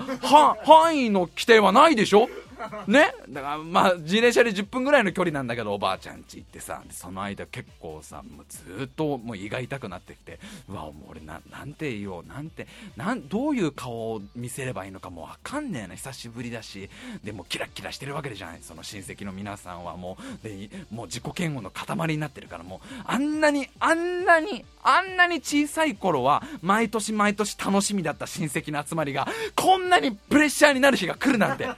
[0.64, 2.28] 範囲の規定はないでしょ
[2.86, 3.12] ね。
[3.28, 12.66] だからまあ自転車で10分ぐらいの距離なんだけどおばあちゃん家行ってさその間結構さもうずっともう胃が痛くなってきてうわもう俺ななんて言おうなんて
[12.96, 16.88] なんどういう顔を見せればいいのかもう分かんねえな久しぶりだし。
[17.24, 18.58] でもキラキラしてるわけじゃない。
[18.62, 31.68] その親戚の皆さんはもうでもう自己嫌悪の塊になってるからもうあんなにあんなにあんなに小さい頃は毎年毎年楽しみだった親戚の集まりがこんなにプレッシャーになる日が来るなんて。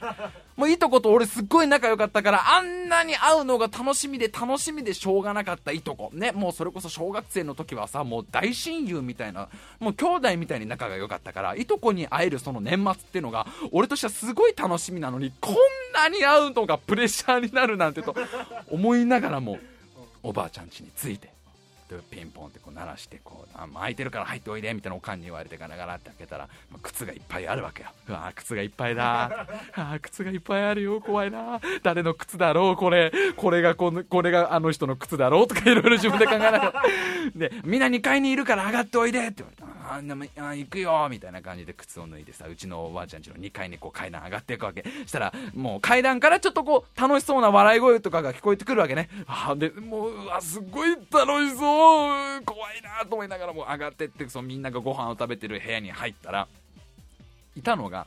[0.61, 6.11] もういとこと俺すっごい仲良かったから、あんなに会うのが楽しみで楽しみでしょうがなかったいとこ。
[6.13, 15.55] ね、もうそれこそ小学生の時はさ、もう大親友みたいな、もう兄弟みたいに仲が良かったから、いとこに会えるその年末っていうのが、俺としてはすごい楽しみなのに、こん
[15.95, 18.15] なに会うのがプレッシャーになるなんてと
[18.71, 19.59] 思いながらも、
[20.23, 21.33] おばあちゃん家に着いて、
[22.11, 27.91] ピンポンってこう鳴らしてこうあ空いてるから入っておいでみたいなおかんに言われてガラガラって開けたら、まあ、靴がいっぱいあるわけよ。
[28.09, 29.47] うわ靴がいっぱいだ。
[29.75, 31.61] あ靴がいっぱいあるよ怖いな。
[31.83, 33.13] 誰の靴だろうこれ。
[33.37, 36.83] これがこのこれがあの人の靴だろうとかいろいろ自分で考えながら。
[37.35, 44.85] でみんな2階にいるから上がっておいでって言われたあでもあ行くよみたいな感じで靴を脱いでさうちのおばあちゃんちの2階にこう階段上がっていくわけ。
[45.05, 49.09] したらもう階段からちょっとこう楽しそうな笑い声とかが聞こえてくるわけね。
[49.27, 51.01] あでもううわすごい楽
[51.49, 51.80] しそう
[52.45, 56.49] 怖いなと思いながらも上がってってそのみんながご飯を食べてる部屋に入ったら
[57.57, 58.07] いたのが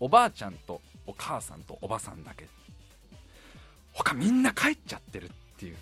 [0.00, 2.46] おばあちゃんとお母さんとおばさんだけ。
[3.92, 5.28] 他みんな帰っちゃってるっ
[5.58, 5.76] ていう。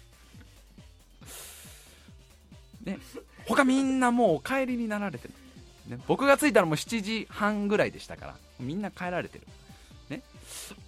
[2.85, 2.99] ね。
[3.47, 5.35] 他みんなもうお帰りになられてる、
[5.89, 9.47] ね、僕が着いたらもう7時半ぐらいでしたからみんな帰られてる。
[10.11, 10.23] ね。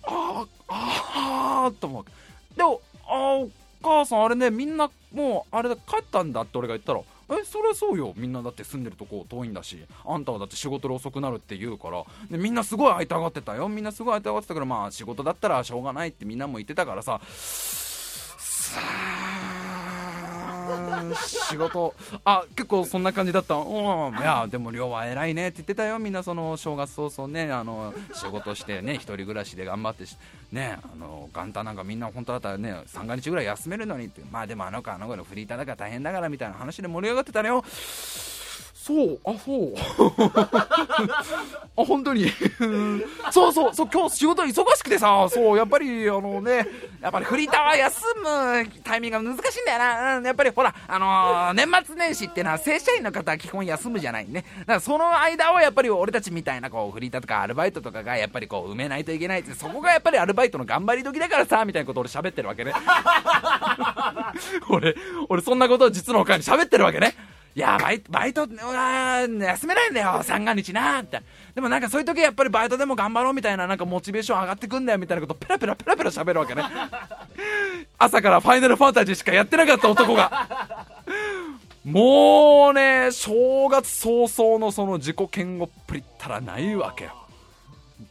[0.03, 2.05] ああああと思う。
[2.57, 3.51] でもあお
[3.85, 7.01] 母さんあれねみんなもうあれだ帰ったんだって俺が言ったら
[7.39, 8.13] えそりゃそうよ。
[8.17, 12.05] みんなだって住んでるとこ遠いんだしあんたはだって仕事で遅くなるって言うから。
[12.31, 13.69] でみんなすごい会いたがってたよ。
[13.69, 17.21] みんなすごい会いたがってたからまあ仕事だったらしょうがないってみんなも言ってたからさ。
[21.15, 21.95] 仕事。
[22.25, 23.55] あ結構そんな感じだった。
[23.55, 24.17] うん。
[24.19, 25.99] いやでも亮は偉いねって言ってたよ。
[25.99, 30.05] みんなその正月早々ねあの仕事してね一人暮らしで頑張って
[30.53, 34.23] ねあの元旦なんかみんな本当だったらね三が日ぐらい休めるのにって。
[34.31, 37.65] まあでもあの子あの子のフリーターだから大変だからみたいな話で盛り上がってたのよ。
[38.85, 39.73] そうあそう。
[39.75, 40.61] あ
[41.75, 42.27] 本当に。
[43.33, 46.69] そうそうそう今日仕事忙しくてさそうやっぱりあのね
[47.01, 54.45] やっぱりフリーターは休むタイミングが難しいんだよな、うん、やっぱりほらあのー、年末年始ってのは正社員の方は基本休むじゃないね。
[54.61, 62.75] だからその間はやっぱり俺たちみたいなこうフリーターとかアルバイトとかがやっぱりこう埋めないといけないってそこがやっぱりアルバイトの頑張り時だからさみたいなこと俺喋ってるわけね。
[64.69, 64.95] 俺
[65.31, 67.33] 俺そんなことを実のおかに喋ってるわけね。
[67.57, 71.23] いや、バイト、バイト、休めないんだよ、三が日な、って。
[71.55, 76.65] でもなんかそういう時やっぱりバイトでも頑張ろうみたいな、なんかモチベーション上がってくんだよ、みたいなことペラペラペラペラ喋るわけね。
[77.97, 80.49] 朝からファイナルファンタジーしかやってなかった男が。
[81.85, 87.24] もうね、正月早々のその自己嫌悪っぷりったらないわけよ。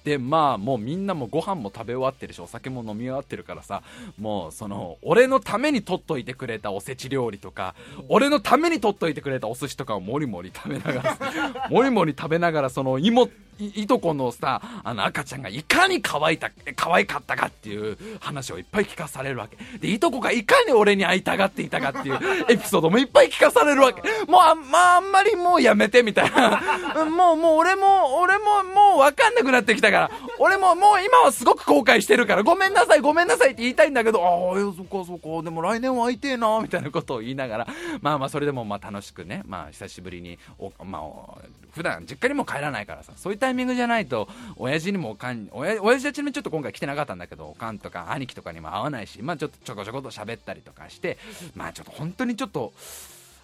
[0.03, 3.83] でまあもうみんなもご飯も食べ終わってるしお酒も飲み終わってるからさ
[4.19, 7.75] もうその俺のために取っといてくれたおせち料理とか
[8.07, 19.57] 俺のために取っといてくれたお寿司とかをもりもり食べながらもりもり食べながらその妹いとこのさあの赤ちゃんがいかに可愛いた可愛かったかっていう話をいっぱい聞かされるわけ。
[19.79, 24.01] でいとこがいかに俺に会いたがっていたかっていう エピソードもいっぱい聞かされるわけ。
[24.25, 26.61] もうあ,、まあ、あんまりもうやめてみたいな。
[27.05, 30.11] もうもう俺も俺ももう分かんなくなってきたから。
[30.39, 32.43] 俺ももう今はすごく後悔してるから。
[32.43, 34.23] ごめんなさいごめんなさいって言いたいんだけど。
[34.23, 35.43] ああそっかそっか。
[35.43, 37.67] でも来年は会いてえなみたいなことを言いながら。
[38.01, 39.43] まあまあそれでもまあ楽しくね。
[39.45, 41.37] まあ久しぶりにおまあ
[41.73, 43.13] 普段実家にも帰らないからさ。
[43.15, 51.17] そういうタイミングじゃないと親父にもおかん親親父たちもちょっと今回来てなかったんだけどおかんとか兄貴とかにも会わないしまあちょっとちょこちょこと喋ったりとかして
[51.53, 52.71] まあちょっと本当にちょっと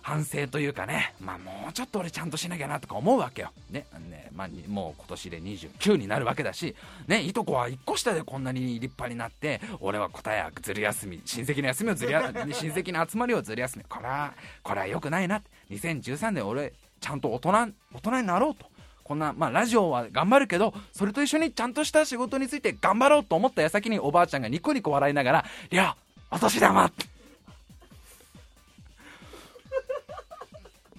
[0.02, 3.52] 反省というかね、まあ、もうちょっと俺ちゃんとしなきゃなとか思うわけよ。
[3.70, 6.74] ね、ねまあ、もう今年で29になるわけだし、
[7.08, 13.84] ね、いとこは1個下でこんなに立派になって、俺は答えはずる休み、親戚の休みをずりや、 親戚の集まりをずる休み。
[13.84, 14.34] これは、
[14.64, 15.42] これは良くないな。
[15.70, 17.52] 2013年俺、ちゃんと大人、
[17.94, 18.79] 大人になろうと。
[19.10, 25.98] こんな、まあ、ラジオは頑張るけど、それと一緒にちゃんとした仕事について頑張ろうと思った矢先におばあちゃんがニコニコ笑いながら、 いや、
[26.30, 26.92] お年玉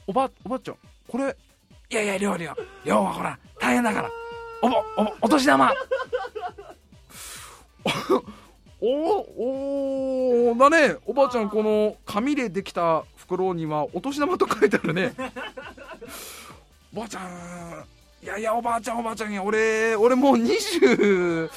[0.09, 1.37] おば、おばあちゃん、これ、
[1.89, 4.11] いやいや、りょうりょう、りょうはほら、大変だから、
[4.61, 5.73] おぼ、おぼ、お年玉。
[8.83, 15.13] おおだねおばあちゃんこの紙でできた袋にはお年玉と書いてあるね
[16.95, 21.51] おばあちゃんいやいやおばあちゃんおばあちゃんや俺俺もう20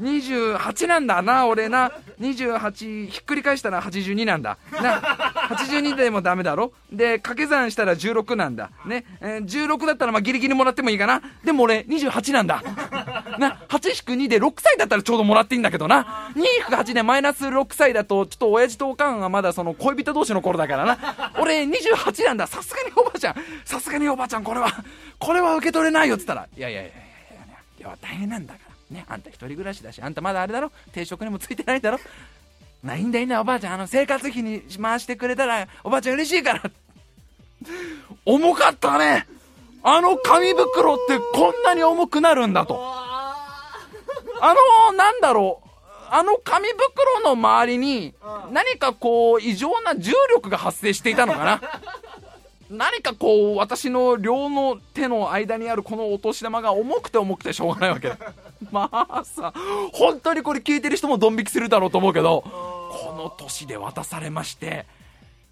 [0.00, 1.92] 28なんだな、俺な。
[2.20, 4.58] 28、ひっくり返したら82なんだ。
[4.72, 5.00] な、
[5.50, 8.70] 82でもダメだろで、掛け算したら16なんだ。
[8.84, 11.22] ね、えー、16だったらまあギリギリもらってもいいかな。
[11.44, 12.62] でも俺、28なんだ。
[13.38, 16.30] な、8-2で6歳だったらちょうどもらっていいんだけどな。
[16.70, 21.32] 2-8でマイナス6歳だと、ちょっと親父とおかんがまだその恋人同士の頃だからな。
[21.40, 22.46] 俺28なんだ。
[22.46, 23.34] さすがにおばあちゃん。
[23.64, 24.72] さすがにおばあちゃん、これは、
[25.18, 26.46] これは受け取れないよっつったら。
[26.56, 27.00] いやいやいやいや、
[27.78, 28.65] いや大変なんだから。
[28.90, 30.70] ね、あんた一人暮らしだし、あんたまだあれだろ？
[30.92, 31.98] 定食にもついてないだろ？
[32.84, 36.62] ないんだいいんだおばあちゃん、あの、生活費に回してくれたら、おばあちゃん嬉しいから。
[38.24, 39.26] 重かったね
[39.82, 42.78] あの紙袋ってこんなに重くなるんだと。
[42.80, 44.54] あ
[44.90, 45.68] の、なんだろう。
[46.08, 48.14] あの紙袋の周りに、
[48.52, 51.60] 何かこう、異常な重力が発生していたのかな？
[52.68, 58.18] 何かこう、私の両の手の間にあるこのお年玉が重くて重くてしょうがないわけだ。
[58.72, 59.52] まあさ、
[59.92, 64.86] 本当にこれ聞いてる人もドン引きするだろうと思うけど、この年で渡されまして、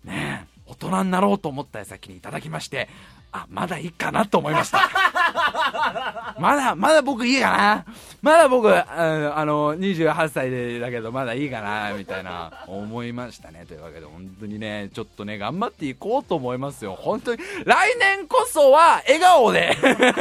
[0.05, 2.88] ね、大人になろうと思った矢先にいただきまして、
[3.35, 4.88] あ、まだいいかなと思いました。
[6.38, 7.85] まだ、まだ僕いいかな。
[8.22, 13.64] まだ僕、あの、28歳でだけど、まだいいかな、みたいな、思いましたね。
[13.66, 16.96] というわけで、本当にね、ちょっとね、頑張っていこうと思いますよ。
[16.96, 20.12] 本当に、来年こそは、笑顔で笑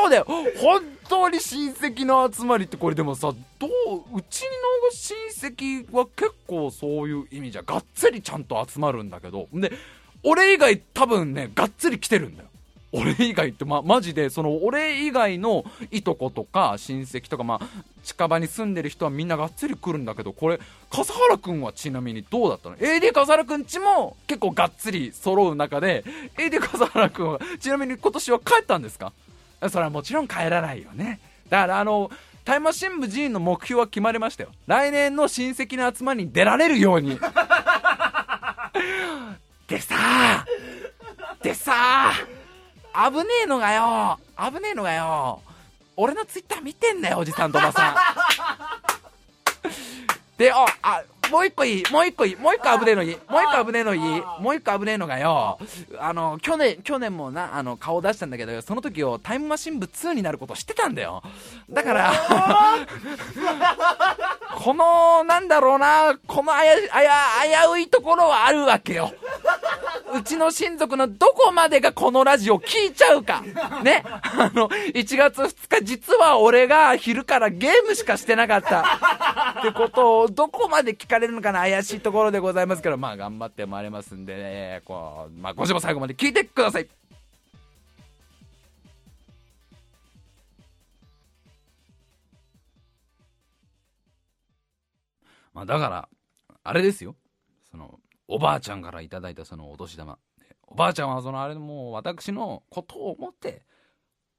[0.00, 0.18] 顔で
[0.58, 3.70] 本当に親戚の集まりってこれでもさ、どう、
[4.18, 4.48] うちの
[4.90, 5.16] 親
[5.50, 9.72] 戚は結構そういう意味じゃ、がっつりちゃんと集まるんだけど、で、
[10.22, 12.48] 俺以外多分ね、がっつり来てるんだよ。
[12.94, 17.66] 俺以外って、ま、マジで、その、俺以外のいとことか親戚とか、まあ、
[18.04, 20.60] 近場に住んでる人はみんながっつり来るんだけど、これ、
[20.90, 26.04] 笠原くんはちなみにどうだったの ?AD 笠原くんちも結構がっつり揃う中で、
[26.36, 29.12] AD 笠原くんは、ちなみに今年は帰ったんですか？
[29.68, 31.20] それはもちろん帰らないよね。
[31.48, 32.10] だからあの、
[32.44, 34.50] タイムマシン部寺院の目標は決まりましたよ。
[34.66, 37.20] 来年の親戚の集まりに出られるように。
[39.68, 40.44] でさ
[41.42, 42.12] でさ
[42.92, 45.40] あ危ねえのがよ危ねえのがよ
[45.96, 47.94] 俺のツイッター見てんだよおじさんとおばさん
[50.36, 53.16] でおあもう一個いいもう一個いいもう一個危ねえのいい。
[53.28, 54.22] もう一個危ねえのいい。
[54.38, 55.58] もう一個危ねえのがよ。
[55.98, 61.22] あの去年去年もなあの顔出したんだけどその時をタイムマシン部2になること知ってたんだよ。
[61.70, 62.12] だから
[64.54, 67.12] このなんだろうなこのあやあや
[67.66, 69.10] 危ういところはあるわけよ。
[70.14, 73.42] うちの親族のどこまでがこのラジオ聞いちゃうか。
[73.82, 74.04] ね。
[74.04, 78.80] あの、1月2日実は俺が昼からゲームしかしてなかった。
[79.60, 86.88] ってことをどこまで聞かれるのかな怪しいところでございますけど、まあ頑張ってまいますんでね、こう、まあ今週も最後まで聞いてください。
[95.54, 96.08] まあだから、
[96.64, 97.14] あれですよ。
[97.70, 100.18] その、おばあちゃんからいただいたそのお年玉。
[100.66, 103.62] おばあちゃんはそのあれもう私のことを思って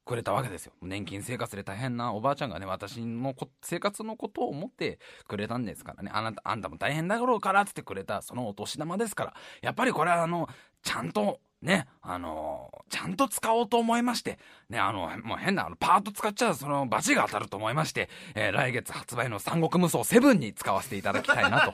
[0.04, 0.72] くれたわけですよ。
[0.82, 6.10] 年金生活で大変なおばあちゃんがね、私の生活のことを思ってくれたんですからね。
[6.12, 9.34] あなた、あんたも大変だろうからってくれたそのお年玉ですから。
[9.62, 10.48] やっぱりこれはあの、
[10.82, 14.38] ちゃんとね、あのー、ちゃんと使おうと思いまして、
[14.68, 21.72] ね、あの、もう変な、あの、パート使っちゃう、その、バチが当たると思いまして、えー、来月発売の三国無双7に使わせていただきたいなと。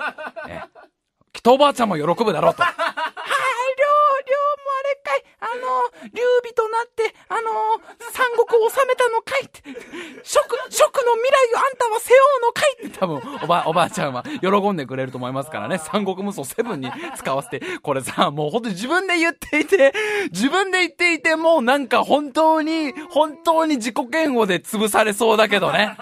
[0.49, 0.69] えー、
[1.33, 2.62] きっとおばあちゃんも喜ぶだろうと。
[2.62, 7.81] はい、りょう、りょうもあれかいあの、劉備となって、あの、
[8.12, 9.62] 三国を治めたのかいって、
[10.23, 15.79] 蜀、蜀の未来をあんたは背負うのかいって多分、おば、おばあちゃんは喜んでくれると思いますからね。
[15.79, 19.94] 三国無双セブンに使わせて、これさ、もうほんと自分で言っていて、
[20.33, 25.96] 自分で言っていて、もうなんか本当に、本当に自己嫌悪で潰されそうだけどね。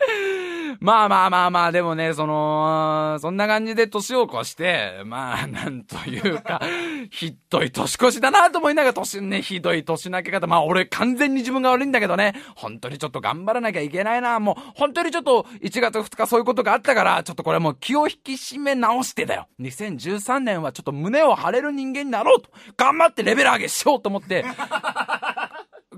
[0.80, 6.60] まあまあまあまあ、でもね、その、そんな感じで年を越して、まあ、なんというか、
[7.10, 10.46] ひどい年越しだなと思いながら、年ね、ひどい年明け方。
[10.46, 14.40] まあ俺完全に自分が悪いんだけどね、本当にちょっと頑張らなきゃいけないな。
[14.40, 19.48] もう、本当にちょっと1月2日そういうことがあったから、ちょっとこれもう気を引き締め直してだよ。
[19.60, 24.44] 2013年はちょっと胸を張れる人間になろうと、頑張ってレベル上げしようと思って、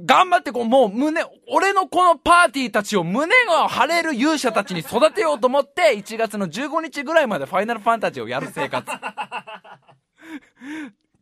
[0.05, 8.91] 頑張ってこう、もう胸、俺のこのパーティーたちを胸が張れる勇者たちに育てようと思って、1月の15日ぐらいまでファイナルファンタジーをやる生活。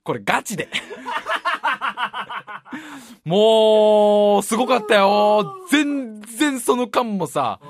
[0.02, 0.70] これガチで。
[3.24, 5.66] もう、すごかったよ。
[5.70, 7.60] 全然その間もさ、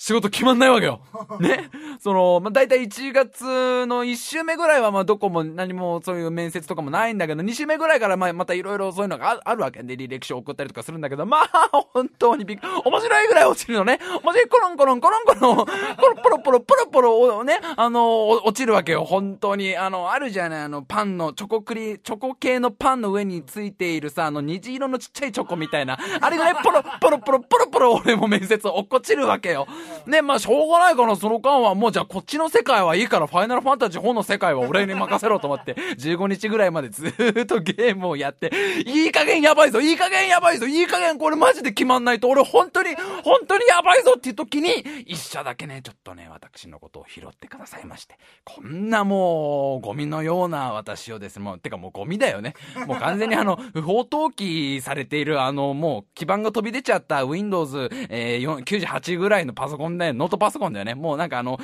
[0.00, 1.00] 仕事決まんないわけよ。
[1.40, 1.68] ね？
[1.98, 3.44] その、まあ、大体1月
[3.84, 13.98] の1週目ぐらいは、ま、どこも何もそういう面接とかもないんだけど、2週目ぐらいから、ま、またいろいろそういうのがあるわけで、履歴書送ったりとかするんだけど、まあ、本当にびっくり、面白いぐらい落ちるのね。
[14.22, 19.04] 面白い、コロンコロン、コロンコロン、ポロポロポロ、ポロポロ、ね、あの、落ちるわけよ。
[19.04, 19.76] 本当に。
[19.76, 29.66] あの、あるじゃない、あの、パンの、チョコクリ、チョコ系のパンの上についているさ、あの、虹色のちっちゃいチョコみたいな、あれぐらいポロポロポロ、ポロポロ、俺も面接落っこちるわけよ。
[30.06, 38.50] ね、まあ、しょうがないから、その間は、もうじゃあこっちの世界はいいから、ファイナルファンタジー4の世界は俺に任せろと思って、15日ぐらいまでずっとゲームをやって、
[38.86, 44.70] いい加減やばいぞいい加減やばいぞいい加減これマジで決まんないと、俺本当に、本当にやばいぞっていう時に、
[45.06, 52.54] 一社だけね、ちょっとね、私のことを拾ってくださいまして、こんなもう、ゴミのような私をですね、もう、てかもうゴミだよね。
[52.86, 60.94] もう完全にあの、不法投棄されている、あの、もう、基盤が飛び出ちゃった Windows、えー、98ぐらいのパソコンで、ノートパソコンだよね。
[60.94, 61.58] もうなんかあの、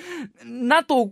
[0.45, 1.11] NATO、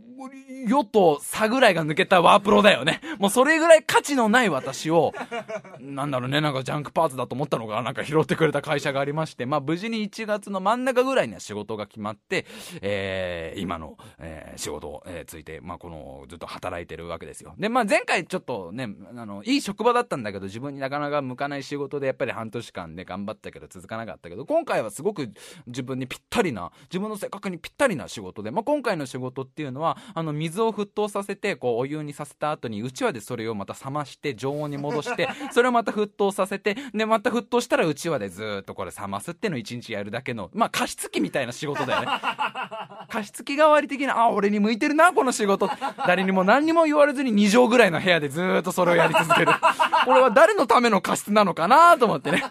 [0.66, 3.00] よと差ぐらいが抜けたワープロだよね。
[3.18, 5.12] もうそれぐらい価値のない私を、
[5.80, 12.46] なんだろうね、なんかジャンクパーツだと思ったのが、なんか拾ってくれた会社がありまして、まあ無事に1月の真ん中ぐらいには仕事が決まって、
[12.80, 17.54] えー、今の、えー、仕事を、えー、ついて、まあこの、ずっと働いてるわけですよ。
[17.58, 25.32] で、まあ前回ちょっとね、あの、いい職場だったんだけど、自分になかなか向かない仕事でやっぱり半年間で頑張ったけど続かなかったけど、今回はすごく
[25.66, 42.08] 自分にぴったりな、自分の性格にぴったりな仕事で、まあ今回の仕事っていうのは、あの、水を沸騰させて、こう、お湯にさせた後に、うちわでそれをまた冷まして、常温に戻して、 それをまた沸騰させて、で、また沸騰したらうちわでずっとこれ冷ますってのを一日やるだけの、まあ、加湿器みたいな仕事だよね。
[43.08, 45.70] 加湿器代わり的な、あ、俺に向いてるな、この仕事。
[46.06, 49.52] 誰にも何にも言われずに2畳ぐらいの部屋でずっとそれをやり続ける。
[50.04, 52.44] これは誰のための加湿なのかなと思ってね。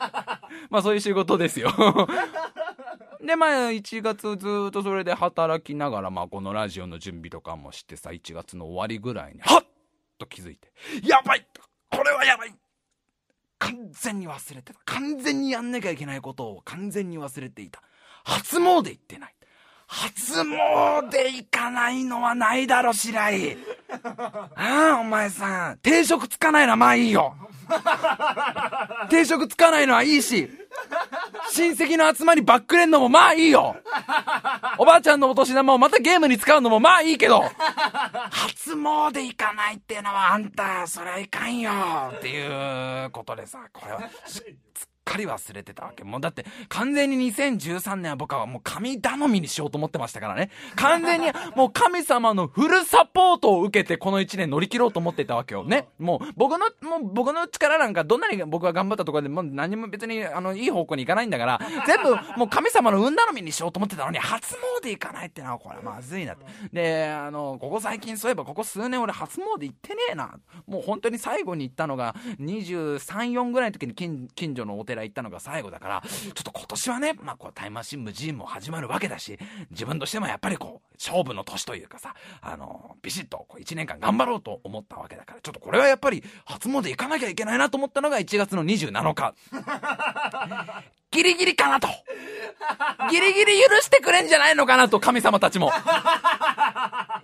[0.70, 1.72] まあ、そういう仕事ですよ。
[3.22, 9.66] で、まあ、1月ずっとそれで働きながら、まあ、このラジオの準備とかもしてさ、1月の終わりぐらいに、はっ
[10.18, 10.72] と気づいて、
[11.04, 11.46] やばい
[11.92, 12.54] これはやばい
[13.60, 14.80] 完全に忘れてた。
[14.86, 17.82] 完全にやんなきゃいけないことを完全に忘れていた。
[18.24, 19.36] 初詣行ってない。
[19.86, 20.48] 初詣
[21.28, 23.58] 行かないのはないだろ、白井。
[24.56, 25.78] ああ、お前さん。
[25.80, 27.36] 定食つかないのはまあいいよ。
[29.10, 30.50] 定食つかないのはいいし、
[31.54, 33.76] 親戚の集まりばっくれんのもまあいいよ。
[34.78, 37.42] おばあちゃんのお年玉をまたゲームに使うのもまあいいけど、
[38.32, 41.72] 初詣行かないっていうのはあんた、それはいかんよ
[42.16, 44.10] っていうことでさ、これは、
[45.04, 46.04] かり忘れてたわけ。
[46.04, 50.50] もうだって完全に2013年は僕はもう神頼みにしようと思ってましたからね。
[50.76, 55.64] 完全にもう神様のフルサポートを受けてこの1年乗り切ろうと思ってたわけよ。
[55.64, 55.88] ね。
[56.00, 66.46] もう僕の、もう僕の力なんかどんなに僕が頑張ったところでもう何も別にあのいい方向に行かないんだから、全部もう神様の運頼みにしようと思ってたのに初詣行かないってのはこれまずいなって。
[66.72, 70.40] で、あの、ここ最近そういえばここ数年俺初詣行ってねえな。
[70.68, 79.40] もう本当に最後に行ったのが23、4ぐらいの時に近近所のお寺寺行ったのが最後だから、ちょっと今年はね、まあこうタイムマシン無人も始まるわけだし、
[79.72, 89.34] 自分としてもやっぱりこう、勝負の年というかさ、あの、ビシッとこう1年間頑張ろうと思ったわけだから、ちょっとこれはやっぱり初詣行かなきゃいけないなと思ったのが1月の27日。
[91.12, 91.88] ギリギリかなと。
[93.10, 95.72] ギリギリ許してくれんじゃないのかなと、神様たちも。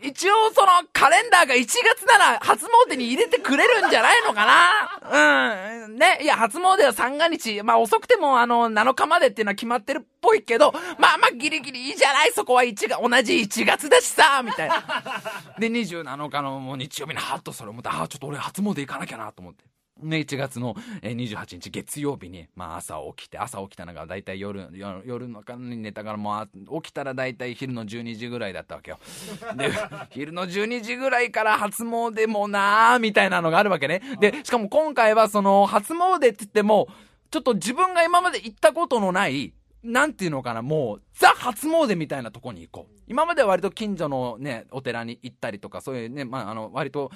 [0.01, 4.45] 一応そのカレンダーが1月なら初詣に入れてくれるんじゃないのか
[5.11, 5.97] なうん。
[5.97, 6.19] ね。
[6.21, 7.61] いや、初詣は三が日。
[7.63, 14.83] まあ遅くてもあの、7日までっていうのは決まってるっぽいけど、まあまあギリギリいいじゃないそこは1が、同じ1月だしさみたいな。
[15.59, 19.63] で、27日のもう日曜日にハッとそれ思って、ああ、ちょっと俺初詣行かなきゃなと思って。
[20.01, 24.69] ね、1月の28日月曜日に、まあ朝起きて、朝起きたのが大体夜、
[25.05, 28.99] 夜の間に寝たからもう起きたら大体昼の12時ぐらいだったわけよ。
[29.55, 29.71] で、
[30.11, 34.01] 昼の12時ぐらいから初詣もなーみたいなのがあるわけね。
[34.19, 36.87] で、しかも今回はその初詣って言っても、
[37.29, 43.01] ちょっと自分が今まで行ったことのない、なんていうのかな、もう、ザ初詣みたいなとこに行こう。
[43.07, 47.11] 今までは割と近所のね、お寺に行ったりとか、そういうね、まあ、あの、割と、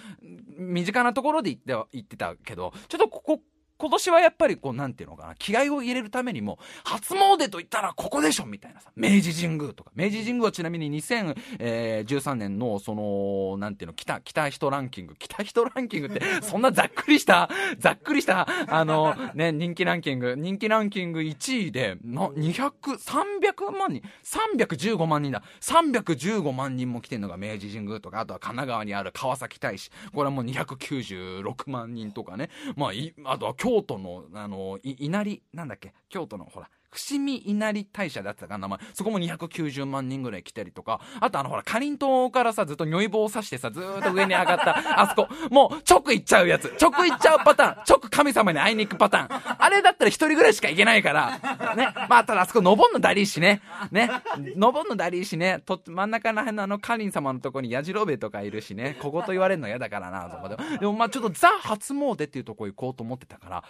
[0.57, 3.39] 身近なところで行っては、行ってたけど、ちょっとここ、
[3.81, 9.91] 今年はやっぱりこう、なんていうのかな、気合を入れるためにも、初詣と言ったらここでしょみたいなさ、明治神宮とか。
[9.95, 25.41] 明治神宮はちなみに2013年の、その、なんていうの、来た、来た人ランキング、来た人ランキングって、 そんなざっくりした、ざっくりした、あの、ね、人気ランキング、人気ランキング1位で、な、200、300万人、315万人だ。
[25.61, 29.89] 315万人も来てるのが明治神宮とか、あとは神奈川にある川崎大使。
[30.13, 32.51] これはもう296万人とかね。
[32.75, 38.79] まあ、い、あとは京京都の、あの、い、稲荷、なんだっけ、京都の、ほら、伏見稲荷大社だったかな、名前。
[38.93, 46.75] そこも290万人ぐらい来たりとか、あとあのほら、かりんとうからさ、ずっと如意棒を刺してさ、ずーっと上に上がった、 あそこ、もう直行っちゃうやつ。
[46.79, 47.83] 直行っちゃうパターン。
[47.87, 49.55] 直神様に会いに行くパターン。
[49.57, 51.75] あれだったら一人ぐらいしか行けないから。
[51.75, 51.93] ね。
[52.09, 53.61] まあ、ただあそこ登んのだりーしね。
[53.91, 54.09] ね。
[54.55, 55.61] 登んのだりーしね。
[55.65, 58.97] と、真ん中ら辺のあのかりん様のとこにやじろべとかいるしね。
[59.01, 60.57] ここと言われるの嫌だからな、そこで。
[60.79, 63.63] でもまあちょっとザ初詣っていうとこ行こうと思ってたから、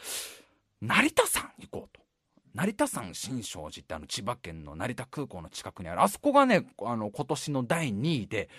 [0.82, 2.01] 成田山行こうと。
[2.54, 8.49] 成田山新勝寺ってあの千葉県の成田空港の近くにある、あそこがね、あの今年の第2位で、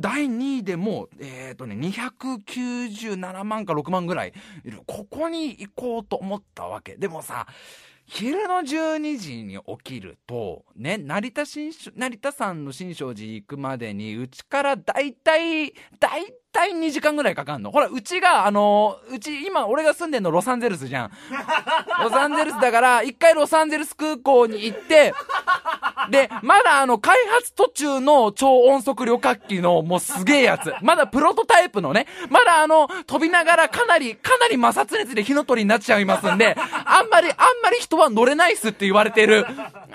[0.00, 4.32] 第2位でもえっ、ー、とね、297万か6万ぐらい
[4.64, 4.80] いる。
[4.86, 6.96] ここに行こうと思ったわけ。
[6.96, 7.46] でもさ、
[8.06, 17.72] 昼の12時に起きると、ね、成田新、成田山の新勝寺行くまでに、うちからだいたい、だい対2時間ぐらいかかんの。
[17.72, 21.10] ほら、うちが、あのうち、今、俺が住んでんのロサンゼルスじゃん。
[22.02, 25.12] ロサンゼルスだから、一回ロサンゼルス空港に行って、
[26.10, 30.72] で、まだあの、開発途中の超音速旅客機の、もうすげえやつ。
[30.80, 39.46] まだプロトタイプのね、まだあの、飛びながらかなり、かなり摩擦熱で火の鳥になっちゃいますんで、あんまり、あんまり人は乗れないっすって言われてる。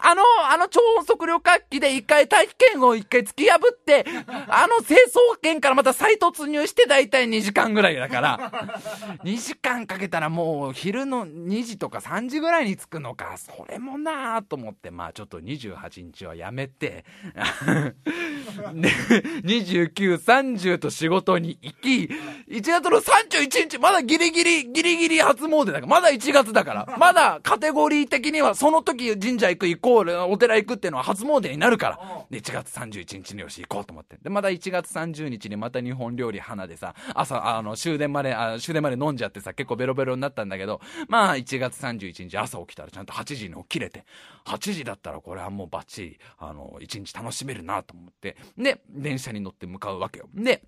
[0.01, 4.05] あの、あの超音速旅客機で一回大気圏を一回突き破って、
[4.47, 8.51] あの清掃圏からまた再突入してだいたい2時間ぐらいだから、
[9.23, 17.05] 2時間かけたらもう昼の2時とか3時ぐらいに着くのか、それもなぁと思って、まあちょっと28日はやめて、
[18.73, 18.89] で、
[19.43, 22.09] 29、30と仕事に行き、
[22.49, 34.17] 1月の31日、まだギリギリ、ギリギリ初詣だから、まだ1月だから、まだカテゴリー的にはその時神社行くイコール、お寺行くっていうのは初詣になるから、で、1月31日によし行こうと思って。
[34.21, 44.05] で、まだ1月30日にまた日本料理花でさ、朝、あの、終電まで、あ終電まで飲んじゃってさ、結構ベロベロになったんだけど、まあ、1月31日朝起きたらちゃんと8時に起きれて、
[44.45, 50.29] 8時だったらこれはもうバッチリ、あの、1日楽しめるなと思って、で、電車に乗って向かうわけよ。
[50.33, 50.63] で、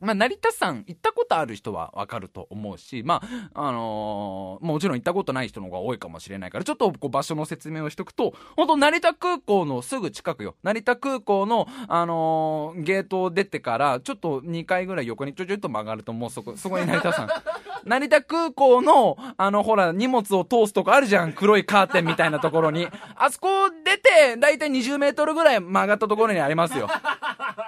[0.00, 3.22] まあ、成田山行ったことある人はわかると思うし、ま
[3.54, 10.56] あ、あのー、もちろん行ったことない人の方が多いかもしれないから、ちょっとこう場所の説明をしとくと、本当成田空港のすぐ近くよ。
[10.62, 17.28] 成田空港の、あのー、ゲートを出てから、ちょっと2回ぐらい横にちょちょっと曲がるともうそこ、そこに成田山。
[17.84, 21.32] 成田空港の、あの、ほら、荷物を通すとこあるじゃん。
[21.32, 22.86] 黒いカーテンみたいなところに。
[23.16, 23.48] あそこ
[23.84, 26.88] 出て、だいたい20メートルぐらい曲がったところにありますよ。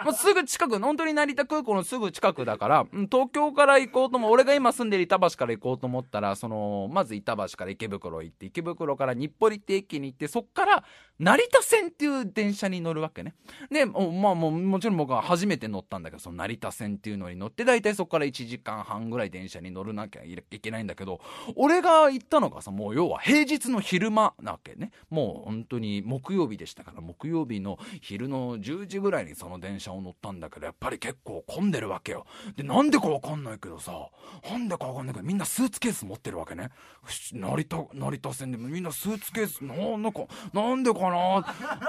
[0.04, 10.84] もうすぐ近く、本当に成田空港のすぐ近くだから、東京から行こうとも、俺が今住んでる板橋から行こうと思ったら、その、まず板橋から池袋行って、池袋から日暮里って駅に行って、そっから
[11.18, 13.34] 成田線っていう電車に乗るわけね。
[13.70, 21.20] で、まあもう、もちろん僕は初めて乗ったんだけど、その成田線っていうのに乗って、だいたいそこから1時間半ぐらい電車に乗るなきゃいけないんだけど、
[21.56, 24.90] 俺が行ったのがさ、もう要は平日の昼間なわけね。
[25.10, 32.26] もう本当に木曜日でしたから、木曜日の昼の10時ぐらいにその電車を乗ったんだけど、やっぱり結構混んでるわけよ。
[32.56, 33.92] で、なんでかわかんないけどさ、
[34.50, 36.70] なんでかわかんないけど、みんなスーツケース持ってるわけね。
[37.32, 40.20] 成田、成田線でもみんなスーツケース、なんか、
[40.52, 41.46] なんでかな？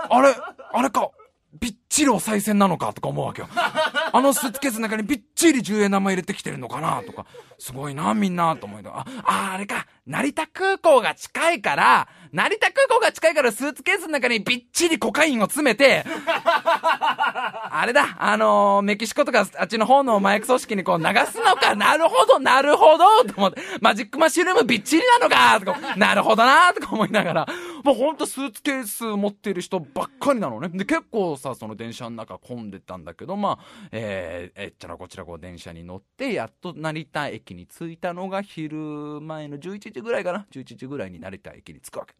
[0.10, 0.36] あれ、
[0.74, 1.12] あれか、
[1.60, 3.48] びっちりお賽銭なのかとか思うわけよ。
[3.56, 7.26] あのスーツケースの中にびっちり10円玉入れてきてるのかなとか、
[7.60, 27.48] すごいな、みんな、と思いながら、あ、あれか、成田空港が近いから、成田空港が近いからスーツケースの中にびっちりコカインを詰めて、 あれだ、あのー、メキシコとかあっちの方の麻薬組織にこう流すのか、なるほど、なるほど、と思って、マジックマッシュルームびっちりなのか、とか、なるほどな、とか思いながら、
[27.84, 30.70] もうほんとスーツケース持ってる人ばっかりなのね。
[30.70, 40.48] で、結構さ、その電車の中混んでたんだけど、まあ、えー、えっちゃらこちらこう電車に乗って、やっと成田駅に着いたのが昼前の11時ぐらいかな。
[40.52, 42.16] 11時ぐらいに成田駅に着くわけ。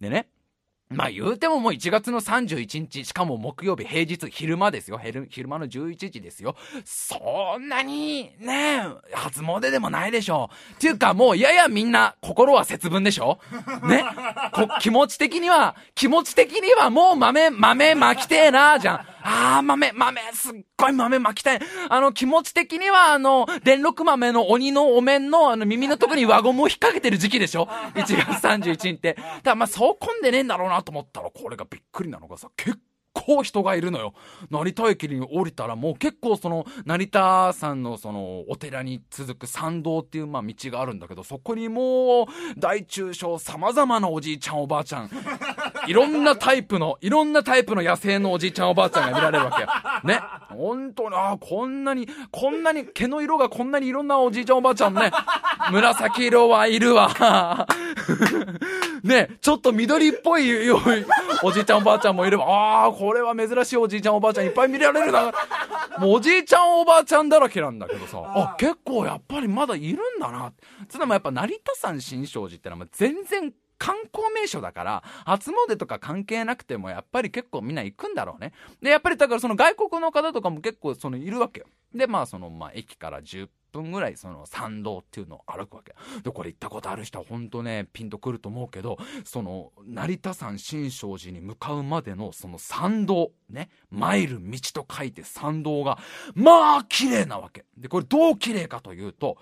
[0.00, 0.28] でね、
[0.90, 4.98] まあ言うてももう1月の31日、しかも木曜日平日昼間ですよ。
[4.98, 6.56] 昼間の11時ですよ。
[6.84, 10.74] そんなに、ね初詣でもないでしょう。
[10.74, 13.38] っていうかもうややみんな心は節分でしょ
[13.86, 14.02] ね
[14.80, 19.06] 気持ち的には、気持ち的にはもう豆、豆巻きてえなじゃん。
[19.28, 21.60] あー、豆、豆、すっごい豆巻きたい。
[21.90, 29.14] あの、気持ち的には、あの、電録豆の鬼のお面の、あの、耳のとこに輪ゴムを引っ掛けてる時期でしょ ?1 月31日って。
[29.14, 32.78] だからまあ、そう混んでねえんだろうなと思ったら、これがびっくりなのがさ、結
[33.12, 34.14] 構人がいるのよ。
[34.50, 42.26] 成田駅に降りたらもう結構その成田山のそのお寺に続く参道っていうまあ道があるんだけど、そこにもう
[42.56, 45.10] 大中小様々なおじいちゃんおばあちゃん、
[45.88, 49.68] いろんなタイプの、いろんなタイプの野生のおじいちゃんおばあちゃんが見られるわけよ。
[50.04, 50.20] ね。
[50.50, 55.10] 本当に、ああ、こんなに、こんなに、毛の色がこんなにいろんなおじいちゃんおばあちゃんね。
[55.70, 57.66] 紫色はいるわ。
[59.02, 60.70] ね、ちょっと緑っぽい
[61.42, 65.32] おじいちゃんおばあちゃんもいれば、ああ、これは珍しいおじいちゃんおばあちゃんいっぱい見られるな。
[65.98, 70.52] もうおじいちゃんおばあちゃんだらけなんだけどさ、あ、結構やっぱりまだいるんだな。
[70.88, 78.52] つうのもやっぱ成田山新勝寺ってのは全然観光名所だから、初詣とか関係なくても、やっぱり結構みんな行くんだろうね。
[78.82, 81.66] で、やっぱりだからその外国の方とかも結構そのいるわけよ。
[81.94, 85.94] で、まあその、まあ駅から10分ぐらいその参道っていうのを歩くわけ。
[86.22, 95.98] で、これ行ったことある人は本当ね、ピンとくると思うけど、その、成田山新勝寺に向かうまでのその参道、ね、参る道と書いて参道が、
[96.34, 97.64] まあ綺麗なわけ。
[97.76, 99.38] で、これどう綺麗かというと、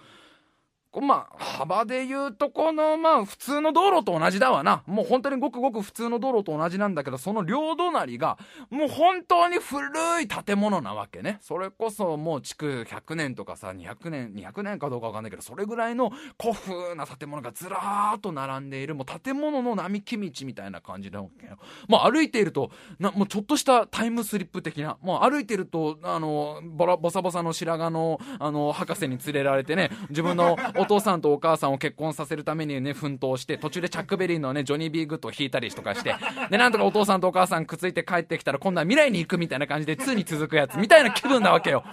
[1.00, 4.82] まあ、幅で言うとこの、まあ、普通の道路と同じだわな。
[4.86, 8.38] もう本当にごくごく普通の道路と同じなんだけど、その両隣が、
[8.70, 9.88] もう本当に古
[10.22, 11.38] い建物なわけね。
[11.40, 21.58] それこそもう築100年とかさ、200年、200年かどうかわかんないけど、それぐらいの古風な建物がずらーっと並んでいる、もう建物の並木道みたいな感じなわけよ。
[21.88, 30.56] もう歩いていると、な、もうちょっとしたタイムスリップ的な、もう歩いていると、あの、ボラ、ボサボサの白髪の、あの、博士に連れられてね、自分の
[30.86, 36.14] お父さんとお母さんを結婚させるためにね、奮闘して、途中でチャックベリーのね、ジョニー・ビー・グッドを弾いたりとかして、
[36.50, 41.84] で、なんとかお父さんとお母さんくっついて帰ってきたら、今度は未来に行くみたいな感じで2に続くやつ、みたいな気分なわけよ。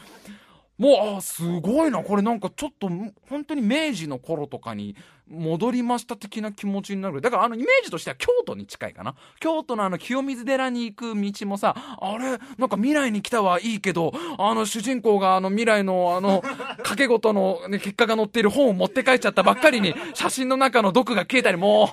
[0.77, 2.03] もう、あすごいな。
[2.03, 2.89] これなんかちょっと、
[3.29, 4.95] 本当に明治の頃とかに
[5.29, 7.21] 戻りました的な気持ちになる。
[7.21, 9.15] だからあのイメージとしては京都に近いかな。
[9.39, 16.41] 京都のあの清水寺に行く道もさ、あれ、なんか未来に来たはいいけど、あの主人公があの未来のあの、
[16.83, 21.89] 掛け事の、ね、結果が載っている本を持って帰っちゃったばっかりに、写真の中の毒が消えたり、も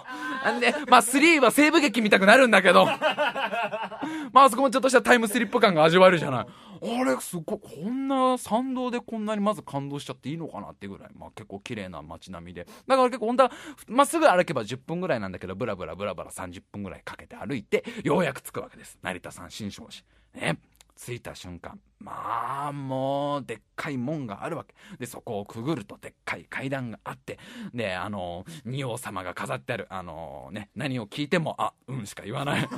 [0.56, 2.86] う、で、まあ3は西部劇見たくなるんだけど、
[4.32, 6.46] まあそこもちょっとしたタイムスリップ感が味わえるじゃない。
[6.82, 12.66] あれ、すごい、こんな参道でこんなにまず感動しちゃっていいのかなってぐらい、まあ結構綺麗な街並みで。
[12.86, 13.52] だから結構本当は、
[13.86, 18.98] まっすぐ歩けば10分ぐらいなんだけど、ブラブラブラブラ30分ぐらいかけて歩いて、ようやく着くわけです。
[19.02, 20.52] 成田山新勝寺。
[20.52, 20.58] ね。
[21.00, 24.74] 着いた瞬間、まあ、もう、でっかい門があるわけ。
[24.98, 27.38] で、そこをくぐると、でっかい階段があって、
[27.72, 32.68] で、あの、仁王様が飾ってある、あのね、何を聞いても、あ、うんしか言わない。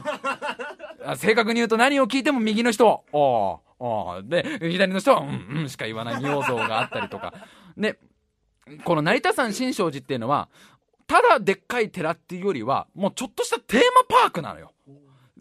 [1.19, 7.35] 正確に言うと何を聞いても右の人は、ああ、で、左の人は、うん、うんしか言わない仁王像があったりとか。
[7.77, 7.99] で、
[8.85, 10.49] この成田山新勝寺っていうのは、
[11.07, 14.73] ただでっかい寺っていうよりは、もうちょっとしたテーマパークなのよ。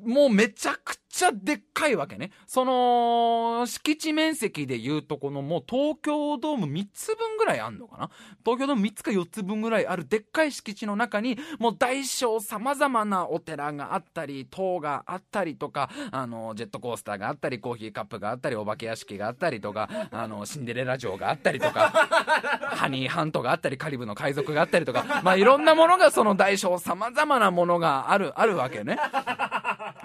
[0.05, 2.31] もうめちゃくちゃでっかいわけね。
[2.47, 8.09] その、敷地面積で言うとこのもう東京ドーム3つ分ぐらいあんのかな
[8.43, 21.89] 東京ドーム3つか4つ分ぐらいあるでっかい敷地の中に、もう大小様々なお寺があったり、塔があったりとか、あの、ジェットコースターがあったり、コーヒーカップがあったり、お化け屋敷があったりとか、あの、シンデレラ城があったりとか、
[22.75, 28.97] ハニーハントがあったり、カリブの海賊があったりとか、まあいろんなものがその大小様々なものがある、あるわけね。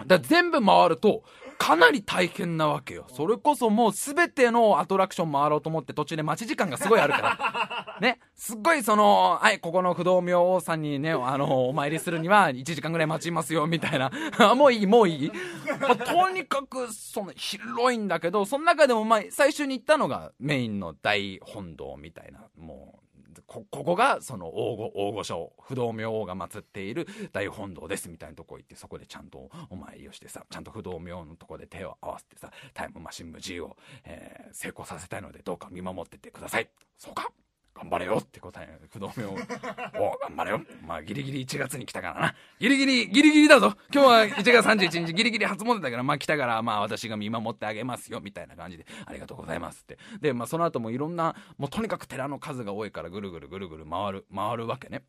[0.07, 1.23] だ全部回ると、
[1.59, 3.07] かなり大変なわけよ。
[3.09, 7.99] それこそもう全てのアトラクション回ろうと思って途中で待ち時間がすごいあるから。
[8.01, 8.21] ね。
[8.35, 14.11] すっごいその、はい、ここの不動明王さんにね、あの、お参りするには1時間ぐらい待ちますよ、みたいな。
[14.55, 15.33] もういい、もういい。
[15.81, 23.06] まあ、とにかく、その、広いんだけど、その中でもまあ、最初に行ったのがメインの大本堂みたいな、もう、
[23.47, 36.69] こ、ここがその大御、大御所、不動明王が祀っている大本堂ですみたいなとこ行って、そこでちゃんとお参りをしてさ、ちゃんと不動明王のとこで手を合わせてさ、タイムマシン無事を、えー、成功させたいのでどうか見守っててください。
[36.99, 37.31] そうか
[37.77, 39.35] 頑張れよって答え、不動明王。
[40.01, 40.63] お頑張れよ。
[40.87, 42.35] まあ、ギリギリ1月に来たからな。
[42.59, 43.75] ギリギリ、ギリギリだぞ。
[43.93, 49.99] 今日は1月31日、ギリギリ初詣だから、まあ来たから、まあ私が見守ってあげますよ、みたいな感じで、ありがとうございますって。
[50.21, 55.03] で、まあその後もいろんな、もうとにかく寺の数が多いから、ぐるぐるぐるぐる回る、回るわけね。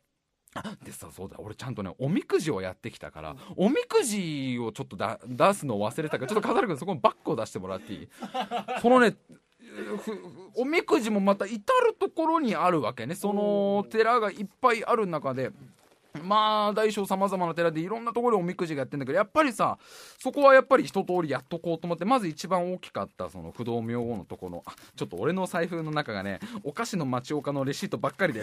[0.54, 4.96] あでさ、そうだ、俺ちゃんとね、おみくじをやってきたから、おみくじをちょっと
[5.26, 8.08] 出すのを忘れたから、ちょっと飾るけど、そこにバッグを出してもらっていい？
[8.80, 9.14] そのね、
[10.54, 13.14] おみくじもまた至る所にあるわけね。
[13.14, 15.50] その寺がいっぱいある中で
[16.24, 19.78] まあ大小様々な寺でいろんなところでおみくじがやってんだけどやっぱりさ
[20.18, 28.42] そこはやっぱり一通りやっとこうと思ってまず一番大きかったその不動明王のところあちょっと俺の財布の中がねお菓子の町岡のレシートばっかりで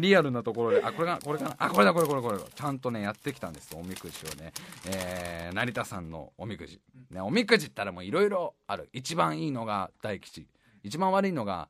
[0.00, 4.52] リアルなところであこれがこれかなあこれだこれこれこれちゃんとねやってきたんですおみくじをね、
[4.86, 6.80] えー、成田さんのおみくじ、
[7.10, 8.88] ね、おみくじったらもういろいろある。
[8.92, 10.46] 一番いいのが大吉。
[10.82, 11.68] 一番悪いのが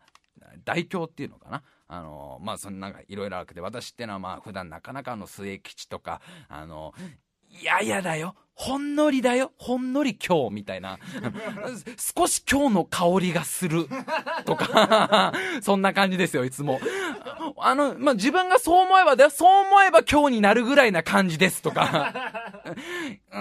[0.65, 1.63] 大凶っていうのかな
[1.93, 6.95] あのまあそんなんかいろいろあるけど私ってのはまあ普段なかなかの末吉とかあの
[7.49, 9.53] いやいやだよほんのりだよ。
[9.57, 10.99] ほんのり今日みたいな。
[12.15, 13.89] 少し今日の香りがする。
[14.45, 15.33] とか。
[15.65, 16.79] そんな感じですよいつも。
[17.57, 19.31] あの、まあ、自分がそう思えばだよ。
[19.31, 21.63] そう思えば今日になるぐらいな感じです。
[21.63, 22.13] とか。
[23.33, 23.39] うー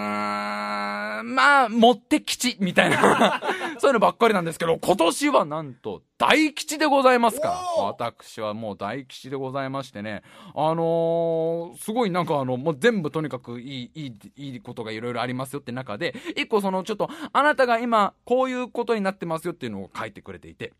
[1.22, 1.34] ん。
[1.34, 3.42] まあ持って吉みたいな。
[3.78, 7.48] そういうのばっかりなんですけど今年はなんと大吉でございますか。
[7.48, 10.22] ら私はもう大吉でございましてね。
[10.54, 20.72] あのー、すごいなんかあのもう全部とにかくいいいいいいことがいろいろありますよって中で一個そのちょっとあなたが今こういうことになってますよっていうのを書いてくれていて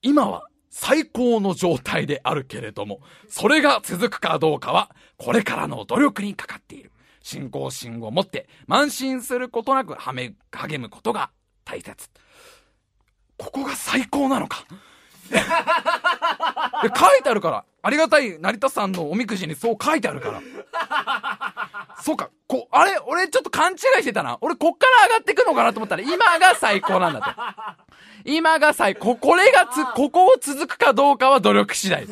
[0.00, 6.90] 今は最高の状態であるけれどもそれが続くかどうかはこれからの努力にかかっている。
[7.22, 10.34] 信仰心を持って慢心することなく励
[10.78, 11.30] むことが
[11.64, 12.10] 大切。
[13.38, 14.64] ここが最高なのか。
[15.30, 15.38] で
[16.94, 17.64] 書いてあるから。
[17.84, 21.70] ありがたい成田さんのおみくじにそう書いてあるから。
[22.00, 22.30] そうか。
[22.46, 22.98] こあれ？
[23.06, 24.38] 俺ちょっと勘違いしてたな。
[24.40, 32.06] 俺こっから上がってくのかなと思ったら今が最高なんだと今が最高これがつここを続くかどうかは努力次第。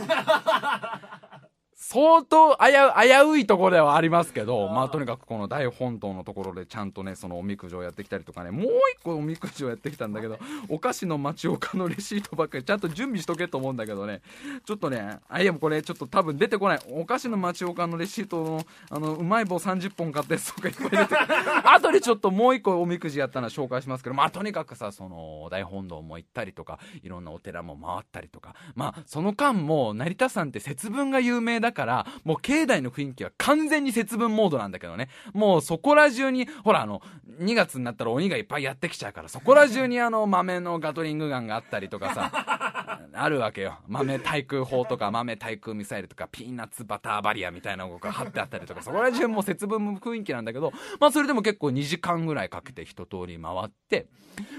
[1.93, 8.65] 相当危う、危ういところではありますけど、まあとにかくこの大本島のところでちゃんとね、そのおみくじをやってきたりとかね、もう
[8.95, 10.39] 一個おみくじをやってきたんだけど、
[10.69, 14.21] お菓子の町岡のレシートばっかりちゃんと準備しとけと思うんだけどね、
[14.65, 16.81] ちょっとね、あ、いやもうこれちょっと多分出てこない。
[16.93, 21.17] お菓子の町岡のレシートの、あの、うまい棒30本買って、そうかいっぱい出てくる。
[21.75, 35.09] 後でちょっともう一個おみくじやったら紹介しますけど、まあとにかくさ、その大本堂も行ったりとか、いろんなお寺も回ったりとか、まあその間も成田山って節分が有名だから、からもう境内の雰囲気は完全に節分モードなんだけどね。
[35.33, 37.03] もうそこら中に、ほらあの、
[37.41, 42.31] 2月になったら鬼がいっぱいやってきちゃうから、そこら中にあの豆のガトリングガンがあったりとかさ、
[43.13, 43.79] あるわけよ。
[43.89, 54.07] 豆対空砲とか豆対空ミサイルとかピーナッツバターバリアみたいなのが貼ってあったりとか、そこら中もう節分の雰囲気なんだけど、まあそれでも結構2時間ぐらいかけて一通り回って、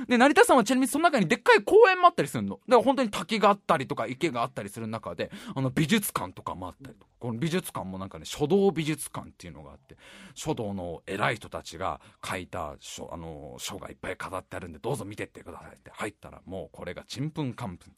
[0.07, 2.55] で、成田山はちなみにその中にでっかい公園もあったりするの。
[2.55, 9.95] だから本当に滝があったりとか池があったりする中で、あの美術館とかもあったりとか、この美術館もなんかね、書道美術館っていうのがあって、
[10.33, 17.93] 書道の偉い人たちが書いた書、あの、書がいっぱい飾ってあるんで、どうぞ見てってくださいって入ったら、もうこれがちんぷんかんぷん。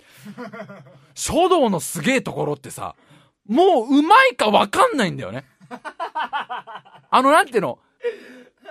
[1.15, 2.97] 書道のすげえところってさ、
[3.47, 5.45] もううまいかわかんないんだよね。
[7.09, 7.79] あの、なんていうの、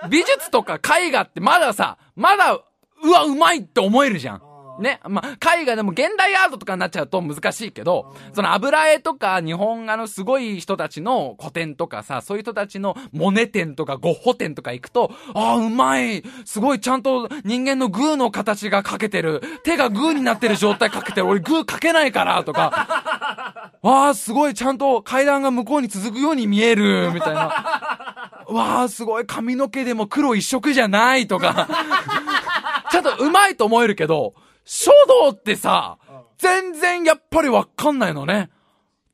[0.07, 4.52] 美術とか絵画ってまださ、まだ、うわ、うまいって思えるじゃん。
[4.79, 4.99] ね。
[5.07, 16.23] まあ、絵画でも現代アートとかになっちゃうと難しいけど、その油絵とか日本画のすごい人たちの古典とかさ、そういう人たちのモネ展とかゴッホ展とか行くと、ああ、うまい。
[16.45, 19.41] すごいちゃんと人間のグーの形が描けてる。
[19.63, 21.27] 手がグーになってる状態描けてる。
[21.27, 23.71] 俺グー描けないからとか。
[23.81, 27.11] わ あ、すごいちゃんと階段が向こうに続くように見える。
[27.13, 28.31] みたいな。
[28.47, 31.67] わあ、すごい髪の毛でも黒一色じゃないとか。
[32.91, 34.33] ちゃんとうまいと思えるけど、
[34.65, 35.97] 書道ってさ、
[36.37, 38.49] 全然やっぱりわかんないのね。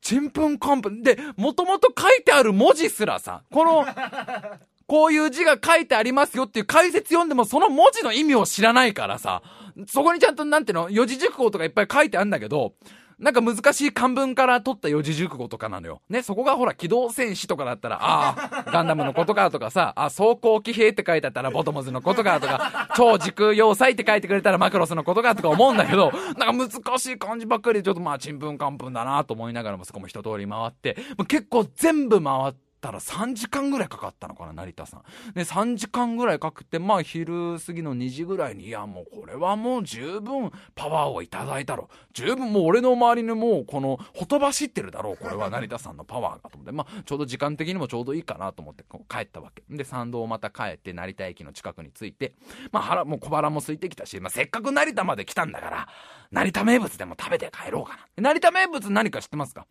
[0.02, 1.04] ちんぷんかんぷん。
[1.04, 3.86] で、もともと書いてある文字すらさ、この、
[4.88, 9.44] こういう字が書いてありますよっていう解説読んでもその文字の意味を知らないからさ、
[9.88, 12.74] そこにちゃんとなんていうの、四字熟語とかいっぱい書いてあるんだけど、
[13.20, 16.02] なんか難しい漢文から取った四字熟語とかなのよ。
[16.10, 35.04] ね、そこがほら、機動戦士とかだったら、ああ、ガンダムのことかとかさ、あ、走行騎兵って書いてあったらボトムズのことかとか、超時空要塞って書いてくれたらマクロスのことかとか思うんだけど、なんか難しい漢字ばっかりでちょっとまあ、ちんぷんかんぷんだなと思いながらもそこも一通り回って、もう結構全部回って、たら3時間ぐらいかかったのかな、成田さん。
[35.34, 41.90] で、3時間ぐらいかけて、まあ昼過ぎの2時ぐらいに、いやもうこれはもう十分パワーをいただいたろ。
[42.14, 49.64] 十分もう俺の周りにもうこの、ほとばしってるだろう、これは 成田さんのパワーがと思って、まあちょうど時間的にもちょうどいいかなと思って帰ったわけ。
[49.70, 52.34] で、参道をまた帰って成田駅の近くに着いて、
[52.72, 55.88] まあ腹、もう小腹も空いてきたし、まあせっかく成田まで来たんだから、
[56.32, 58.24] 成田名物でも食べて帰ろうかな。
[58.32, 59.66] 成田名物何か知ってますか？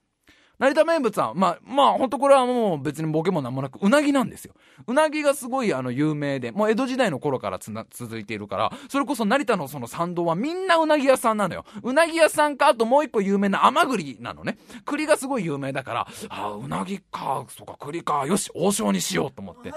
[0.58, 4.54] 成田名物は、まあ、まあ、ほんとこれはもう別にボケもなんもなく、うなぎなんですよ。
[4.86, 11.64] うなぎがすごいあの、有名で、もう江戸時代の頃からつな、続いているから、それこそ成田のその参道はみんなうなぎ屋さんなのよ。
[11.82, 14.58] うなぎ屋さんか、あともう一個有名な甘栗なのね。
[14.84, 19.68] 栗がすごい有名だから、あうなぎか、そうか、栗か、よし、王将にしようと思って。
[19.68, 19.72] い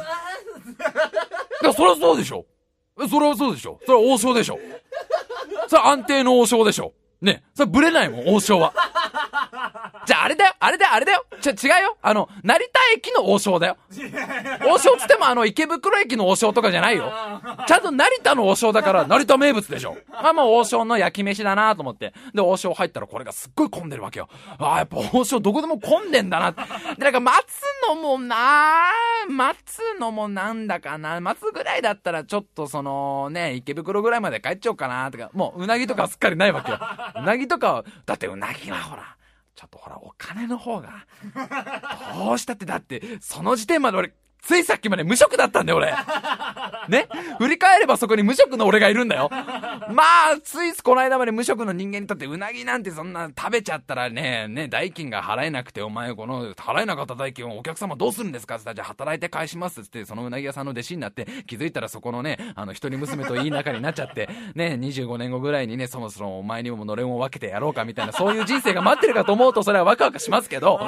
[1.63, 2.45] や、そりゃそうでしょ。
[3.07, 3.79] それはそうでしょ。
[3.85, 4.59] それは王将でしょ。
[5.67, 6.93] それは安定の王将でしょ。
[7.21, 7.43] ね。
[7.53, 8.73] それブレないもん、王将は。
[10.05, 11.25] じゃああれだよ、あれだよ、あれだよ。
[11.41, 11.97] ちょ、違うよ。
[12.01, 13.77] あの、成田駅の王将だよ。
[14.67, 17.11] 王将つってもあの、池袋駅の王将とかじゃないよ。
[17.67, 19.97] ちゃんと成田の王将だから、成田名物でしょ。
[20.11, 22.13] まあまあ王将の焼き飯だなと思って。
[22.33, 24.29] で、王将入ったらこれがすっごい混んでるわけよ。
[24.57, 26.51] ああ、やっぱ王将どこでも混んでんだな。
[26.51, 28.91] で、なんか待つのもな
[29.29, 31.19] 待つのもなんだかな。
[31.21, 36.79] 待つぐらいだったらちょっとその、ね、池袋ぐらいまで帰っちゃおうかなとか、もううなぎとかすっかりないわけよ。
[37.15, 39.15] うなぎとか、だってうなぎはほら、
[39.55, 41.05] ちょっとほら、お金の方が、
[42.15, 45.93] どうしたって、だって、その時点まで俺、ついさっきまで無職だったんだよ、俺。
[46.89, 47.07] ね？
[47.37, 49.29] 振り返ればそこに無職の俺がいるんだよ。
[49.31, 58.55] まあ、ついこの間まで無職の人間にとってうなぎなんてそんな食べちゃったらね、ね、代金が払えなくて、お前この払えなかった代金をお客様どうするんですか？
[58.55, 70.79] って言ったら、じゃあ働いて返しますって、そのうなぎ屋さんの弟子になって、気づいたらそこのね、あの、一人娘といい仲になっちゃって、ね、25年後ぐらいにね、そもそもお前にものれんを分けてやろうかみたいな、そういう人生が待ってるかと思うと、それはワクワクしますけど、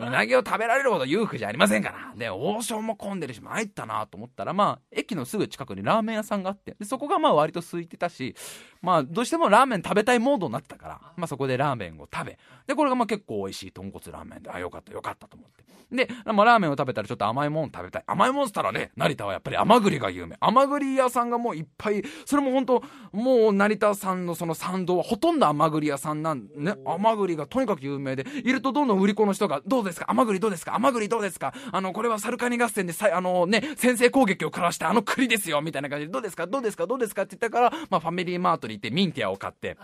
[0.00, 2.12] うなぎを食べられるほど裕福じゃありませんから。
[2.58, 8.34] うしようも混んでるし、参ったなと思ったら、まあ、駅のすぐ近くにラーメン屋さんがあって、でそこがまあ割と空いてたし、
[8.82, 12.38] まあ、どうしてもラーメン食べたいモードになってたから、まあそこでラーメンを食べ、
[12.68, 15.64] で、これがまあ結構美味しい豚骨ラーメンで、あ、よかったよかったと思って。
[15.90, 18.04] で、まあラーメンを食べたらちょっと甘いもん食べたい。
[18.06, 20.36] 甘いもんっつったらね、成田はやっぱり甘栗が有名。
[20.38, 30.10] 甘栗屋さんがもういっぱい、それも本当もう成田さんのその参道はほとんど甘栗屋さんなんね、甘栗がとにかく有名で、いるとどんどん売り子の人が、どうですか？
[30.10, 30.74] 甘栗どうですか？
[30.74, 31.54] 甘栗どうですか？
[31.72, 36.46] あの、これはサルカニ合戦でさ、あのね、先制攻撃を食らしたあの栗ですよみたいな感じで、どうですか？
[36.46, 36.86] どうですか？
[36.86, 37.22] どうですか？
[37.22, 39.78] って言ったから、まあファミリーマートに行ってミンティアを買って、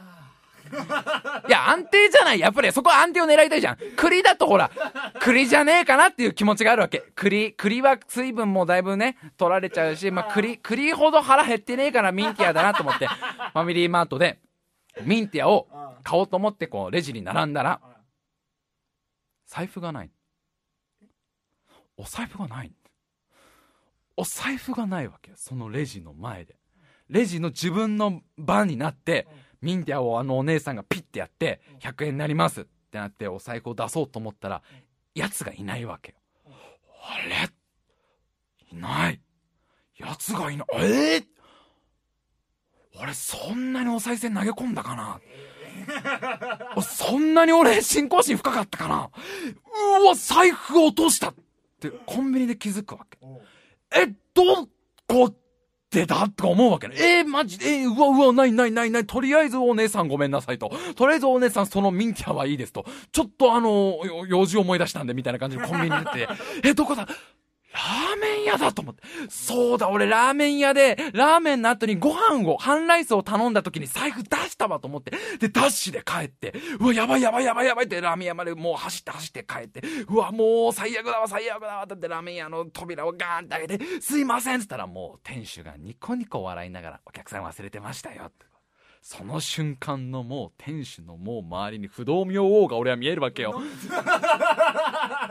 [1.49, 2.41] いや、安定じゃない。
[2.41, 3.79] やっぱりそこは安定を狙いたいじゃん。
[3.97, 4.71] 栗だとほら、
[5.21, 7.05] 栗じゃねえかなっていう気持ちがあるわけ。
[7.15, 14.41] 栗、栗は水分もだいぶね、取られちゃうし、まあ栗、栗ほど腹減ってねえからミンティアだなと思って、 ファミリーマートで、
[15.03, 15.69] ミンティアを
[16.03, 17.81] 買おうと思ってこう、レジに並んだら、
[19.47, 20.11] 財布がない。
[21.97, 22.73] お財布がない。
[24.17, 25.37] お財布がないわけよ。
[25.39, 26.57] そのレジの前で。
[27.09, 29.29] レジの自分の番になって、
[29.65, 34.63] ミンティアをあのお姉さんがピッてやって、100円になりますってなってお財布を出そうと思ったら、
[35.15, 36.19] 奴がいないわけよ。
[37.03, 37.51] あれ？
[38.71, 39.21] いない。
[39.99, 40.67] 奴がいない。
[40.75, 41.25] えー、
[43.01, 45.21] 俺そんなにお賽銭投げ込んだかな？
[46.83, 49.11] そんなに俺信仰心深かったかな？
[50.01, 51.35] うわ、財布落としたっ
[51.81, 53.19] てコンビニで気づくわけ。
[53.97, 54.67] え、ど
[55.07, 55.35] こっ
[55.95, 56.97] 出たとか思うわけね。
[56.99, 57.59] えー、マジ？
[57.59, 59.07] で、えー、うわうわ、ないないないない。
[59.07, 60.71] とりあえずお姉さんごめんなさいと。
[60.97, 62.85] とりあえずお姉さんそのミンティアはいいですと。
[63.13, 66.29] ちょっとあの、用事思い出したんで、みたいな感じでコンビニに行って、
[66.63, 67.09] え、どこだ？
[67.75, 69.03] ラーメン屋だと思って。
[69.29, 75.11] そうだ、俺ラーメン屋で、ラーメンの後にご飯を、半ライスを頼んだ時に財布出したわと思って。
[75.41, 88.47] で、ダッシュで帰って、うわ、やばいやばいやばいやばいってラーメン屋までもう走って走って帰って、うわ、もう最悪だわ、最悪だわってってラーメン屋の扉をガーンって開けて、すいませんって言ったらもう店主がニコニコ笑いながら、お客さん忘れてましたよって。
[89.07, 93.61] その瞬間のもう店主のもう周りに不動明王が俺は見えるわけよ。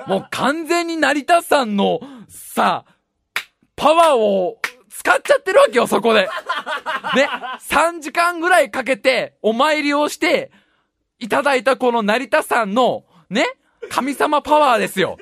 [0.07, 3.41] もう完全に成田山のさあ、
[3.75, 4.57] パワーを
[4.89, 6.29] 使っちゃってるわけよ、そこで。
[7.15, 7.29] ね、
[7.69, 10.51] 3時間ぐらいかけてお参りをして、
[11.19, 13.45] いただいたこの成田山の、ね、
[13.89, 15.17] 神様パワーですよ。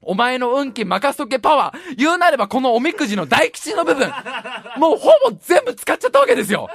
[0.00, 1.96] お前の運気任せとけパワー。
[1.96, 4.08] 言うなればこのおみくじの大吉の部分。
[4.76, 6.68] もうほぼ全部使っちゃったわけですよ。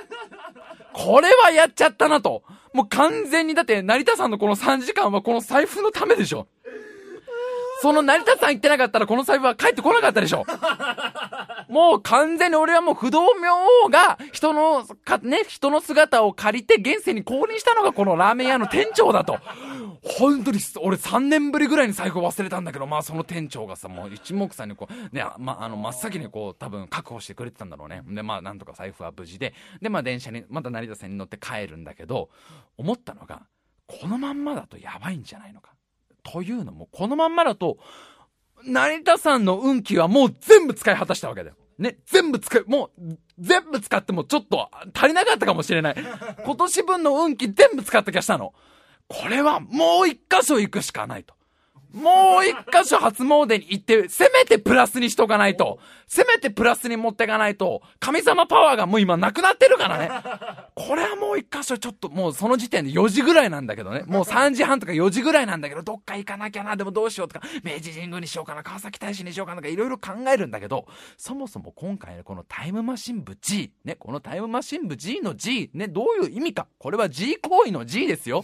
[0.94, 2.44] これはやっちゃったなと。
[2.74, 6.48] もう完全に、だって成田さんのこの3時間はこの財布のためでしょ。
[7.82, 10.46] その成田さん行ってなかったらこの財布は帰ってこなかったでしょ。
[11.68, 13.50] もう完全に俺はもう不動明
[13.86, 19.40] 王が人の、か、ね、人の姿を借りて現世に降臨したのがこのラーメン屋の店長だと。
[20.04, 28.04] 本当に、俺3年ぶりぐらいに財布忘れたんだけど、まあその店長がさ、もう一目散にこう、ね、まあ、あの、真っ先にこう、多分確保してくれてたんだろうね。
[28.06, 32.30] で、まあなんとか財布は無事で、で、まあ電車に、また成田線に乗って帰るんだけど、
[32.78, 33.42] 思ったのが、
[33.88, 35.72] このまんまだとやばいんじゃないのか。
[36.24, 37.78] というのも、このまんまだと、
[38.64, 41.56] 成田さんの運気はもう全部使い果たしたわけだよ。
[41.78, 45.96] ね、全部使う、もう、全部使ってもちょっと足りなかったかもしれない。
[46.46, 48.54] 今年分の運気全部使った気がしたの。
[49.08, 51.34] これはもう一箇所行くしかないと。
[51.94, 60.10] もう一箇所初詣に行って、せめてプラスにしとかないと、せめてプラスに持ってかないと、神様パワーがもう今なくなってるからね。
[60.76, 64.04] これはもう一箇所ちょっと、もうその時点で4時ぐらいなんだけどね。
[64.08, 70.86] もう3時半とか4時ぐらいなんだけど、どっか行かなきゃな、でもどうしようとか、明治神宮にしようかな、川崎大使にしようかなとか、いろいろ考えるんだけど、
[71.18, 76.68] そもそも今回のこのタイムマシン部 G、ね、このタイムマシン部 G の G、ね、どういう意味か。
[76.78, 78.44] これは G 行為の G ですよ。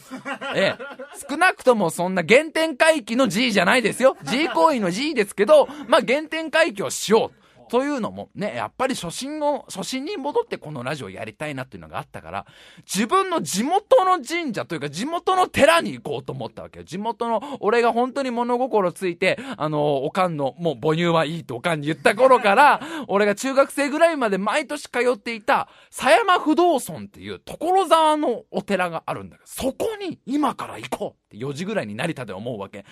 [0.55, 0.97] ええ。
[1.29, 4.17] 少なくともそんな原点回帰の G G じゃないですよ。
[4.23, 7.46] G 行為の G ですけど、まあ、原点回帰をしよう。
[7.69, 12.45] というのもね、やっぱり初心の、初心に戻ってこのラジオやりたいなっていうのがあったから、
[12.85, 16.85] 自分の地元の神社というか地元の寺に行こうと思ったわけよ。
[16.85, 32.85] 地元の、俺が本当に物心ついて、あの、おかんの、もう母乳はいいとおかんに言った頃から、 俺が中学生ぐらいまで毎年通っていた、狭山不動尊っていう所沢のお寺があるんだけど、そこに今から行こうって4時ぐらいに成田で思うわけ。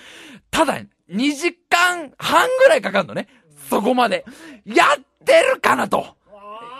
[0.52, 3.28] ただ、2時間半ぐらいかかるのね。
[3.70, 4.26] そこまで。
[4.66, 6.16] やってるかなと。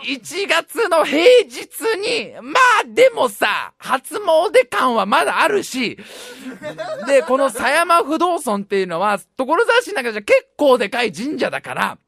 [0.04, 5.98] 1月の平日に、まあでもさ、初詣感はまだあるし、
[7.06, 11.98] で、この狭山不動尊っていうのは、所沢市の中じゃ結構でかい神社だから、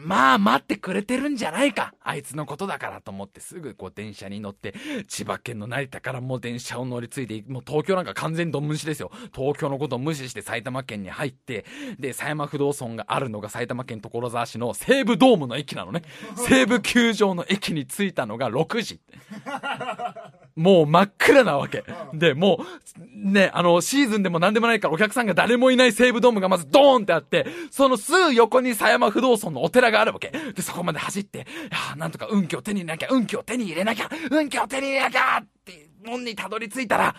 [0.00, 1.94] まあ待ってくれてるんじゃないか。
[2.00, 4.74] あいつのことだからと思ってすぐこう電車に乗って、
[5.08, 9.10] 千葉県の成田からもう電車を乗り継いで、もう東京なんか完全にドン無視ですよ。
[9.34, 11.64] 東京のことを無視して埼玉県に入って、
[11.98, 16.02] で、狭山不動尊があるのが埼玉県所沢市の西武ドームの駅なのね。
[16.36, 19.00] 西武球場の駅に着いたのが6時。
[20.56, 21.84] もう真っ暗なわけ。
[22.14, 22.60] で、も
[22.98, 30.32] う、ね、あの、シーズンでも何でもないからお客さんが誰もいない西武ドームがまずドーンってあって、そのすぐ横に狭山不動尊のお寺があるわけ。
[30.54, 31.42] で、そこまで走って、い
[31.92, 37.14] やなんとか運気を手に入れなきゃ、運気を手に入れなきゃ、運気を手に入れなきゃって、門にたどり着いたら、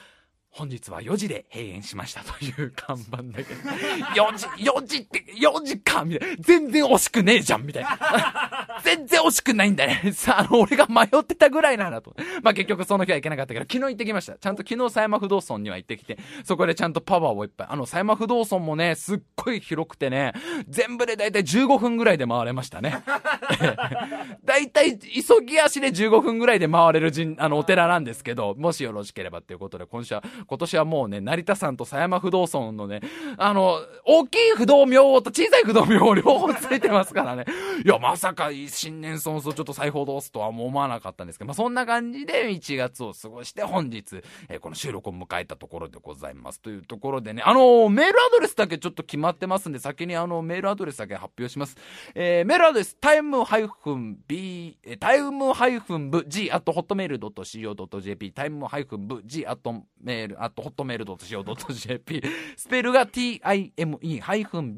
[0.58, 3.70] 本日は4時で閉園しましたという看板だけど、
[4.16, 6.36] 4時、4時って、4時かみたいな。
[6.40, 8.80] 全然惜しくねえじゃんみたいな。
[8.84, 10.12] 全然惜しくないんだね。
[10.14, 12.16] さあ、の、俺が迷ってたぐらいなんだと。
[12.42, 14.34] まあ、結局その日は行けなかったけど、昨日行ってきました。
[14.34, 17.68] ちゃんと昨日狭山不動尊には行ってきて、そこでちゃんとパワーをいっぱい。
[17.70, 20.34] あの、狭山不動尊もね、すっごい広くてね、
[20.68, 23.04] 全部でだいたい15分ぐらいで回れましたね。
[24.44, 33.02] だいたい急ぎ足で15分ぐらいで回れる人、あの、お寺なんですけど、もしよろしければっていうことで、今週は、今年はもうね、成田山と狭山不動尊のね、
[33.38, 37.46] あの、大きい不動明王と小さい不動明王両方ついてますからね。
[37.84, 46.62] いや、まさか新年早々ちょっと財布を通すとは思わなかったんですけど、まあ、そんな感じで1月を過ごして本日、えー、この収録を迎えたところでございます。
[46.62, 51.76] というところでね、あのメールアドレスだけちょっと決まってますんで、先にあの、メールアドレスだけ発表します。
[52.16, 62.24] えー、メールアドレス、タイムハイフン b、タイムハイフンブ g あとホットメール .co.jp、タイムハイフンブ g あとメール、あとホットメール .co.jp。
[62.56, 64.74] スペルが time-bug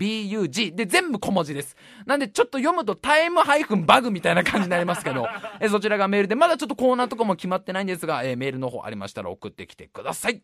[0.75, 1.75] で全部小文字です。
[2.05, 3.41] なんでちょっと読むとタイム
[3.85, 5.27] バグみたいな感じになりますけど、
[5.59, 10.41] えそちらがメールで、まだちょっとコーナーとかも決まってないんですが、えー、メールの方ありましたら送ってきてください。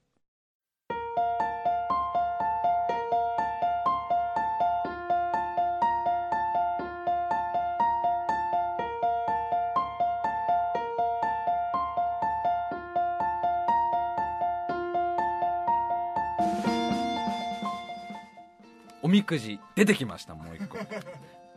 [19.05, 20.79] おみくじ出てきましたもう一個。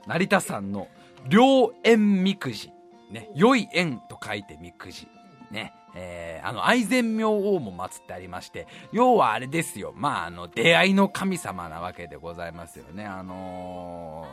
[0.06, 0.86] 成田山の
[1.30, 2.70] 良縁みくじ。
[3.10, 5.08] ね良い縁と書いてみくじ。
[5.50, 9.94] ねえー、あの愛染明王も祀ってありまして要はあれですよ。
[9.96, 13.06] まああの出会いの神様なわけでございますよね。
[13.06, 14.26] あの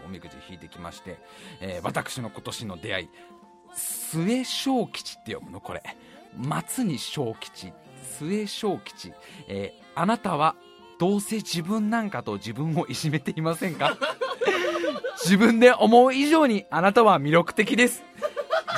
[0.00, 1.18] ー、おみくじ引いてきまして、
[1.60, 3.08] えー、私の今年の出会い。
[3.74, 5.60] 末小吉って読むの？
[5.60, 5.82] これ。
[6.38, 7.74] 松に小吉。
[8.18, 9.12] 末小吉、
[9.46, 10.56] えー、あなたは
[11.02, 13.96] どうせ自分なんかと自分をいじめていませんか？
[15.24, 18.04] 自分で思う以上にあなたは魅力的です。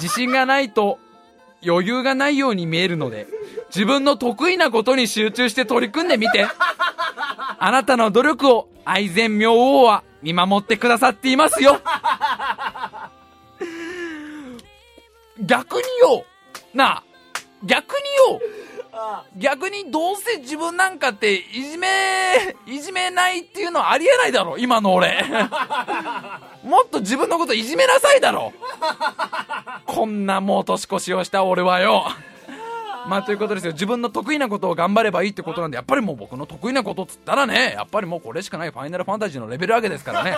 [0.00, 0.98] 自信がないと
[1.62, 3.26] 余裕がないように見えるので、
[3.66, 6.46] 自分の得意なことに集中して取り組んでみて。
[7.58, 11.78] あなたの努力を愛染明王は見守ってくださっていますよ。
[15.40, 16.24] 逆によ、
[16.72, 17.02] なあ、
[17.64, 17.92] 逆
[18.28, 18.40] によ、
[19.36, 21.88] 逆にどうせ自分なんかっていじめ、
[22.66, 25.24] いじめないっていうのはありえないだろ、今の俺。
[26.62, 28.52] もっと自分のこといじめなさいだろ。
[29.86, 32.06] こんなもう年越しをした俺はよ。
[33.08, 33.72] まあということですよ。
[33.72, 40.36] 自分の得意なことを頑張ればいいってことなんでやっぱりもう僕の得意なことっつったらねやっぱりもうこれしかないファイナルファンタジーのレベル上げですからね。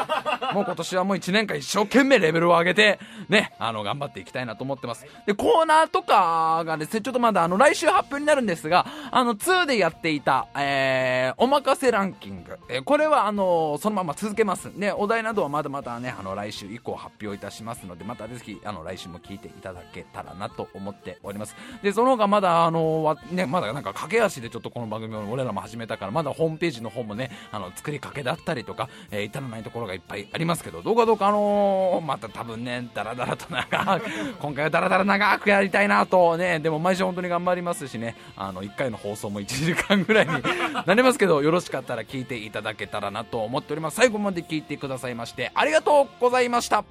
[0.53, 2.99] もう今年はもう1年間一生懸命レベルを上げて
[3.29, 5.07] ねあの頑張っていきたいなと思ってます。
[5.27, 14.67] でコーナーとかがですねちょっとまだあの来週発表になるんですがあの2でやっていた、えー、おまかせランキング、えーこれはあのそのまま続けます。
[14.67, 21.57] ねお題などはまだまだねあの来週以降発表いたしますのでまたぜひあの来週も聞いていただけたらなと思っております。
[21.83, 34.05] でその他まだあのわねまだなんか駆け足でちょっとこの番組を俺らも始めたからまだホームページの方もねあの作りかけだったりとか、えー至らないところがいっぱいありますけどどうかどうかあのーまた多分ねダラダラと長く
[34.41, 40.33] 今回はダラダラ長くやりたいなとねでも毎週本当に頑張りますしねあの1回の放送も1時間ぐらいに
[40.87, 43.97] なりますけどよろしかったら聞いていただけたらなと思っております。
[43.97, 46.85] 最後まで聞いてくださいましてありがとうございました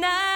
[0.00, 0.35] night.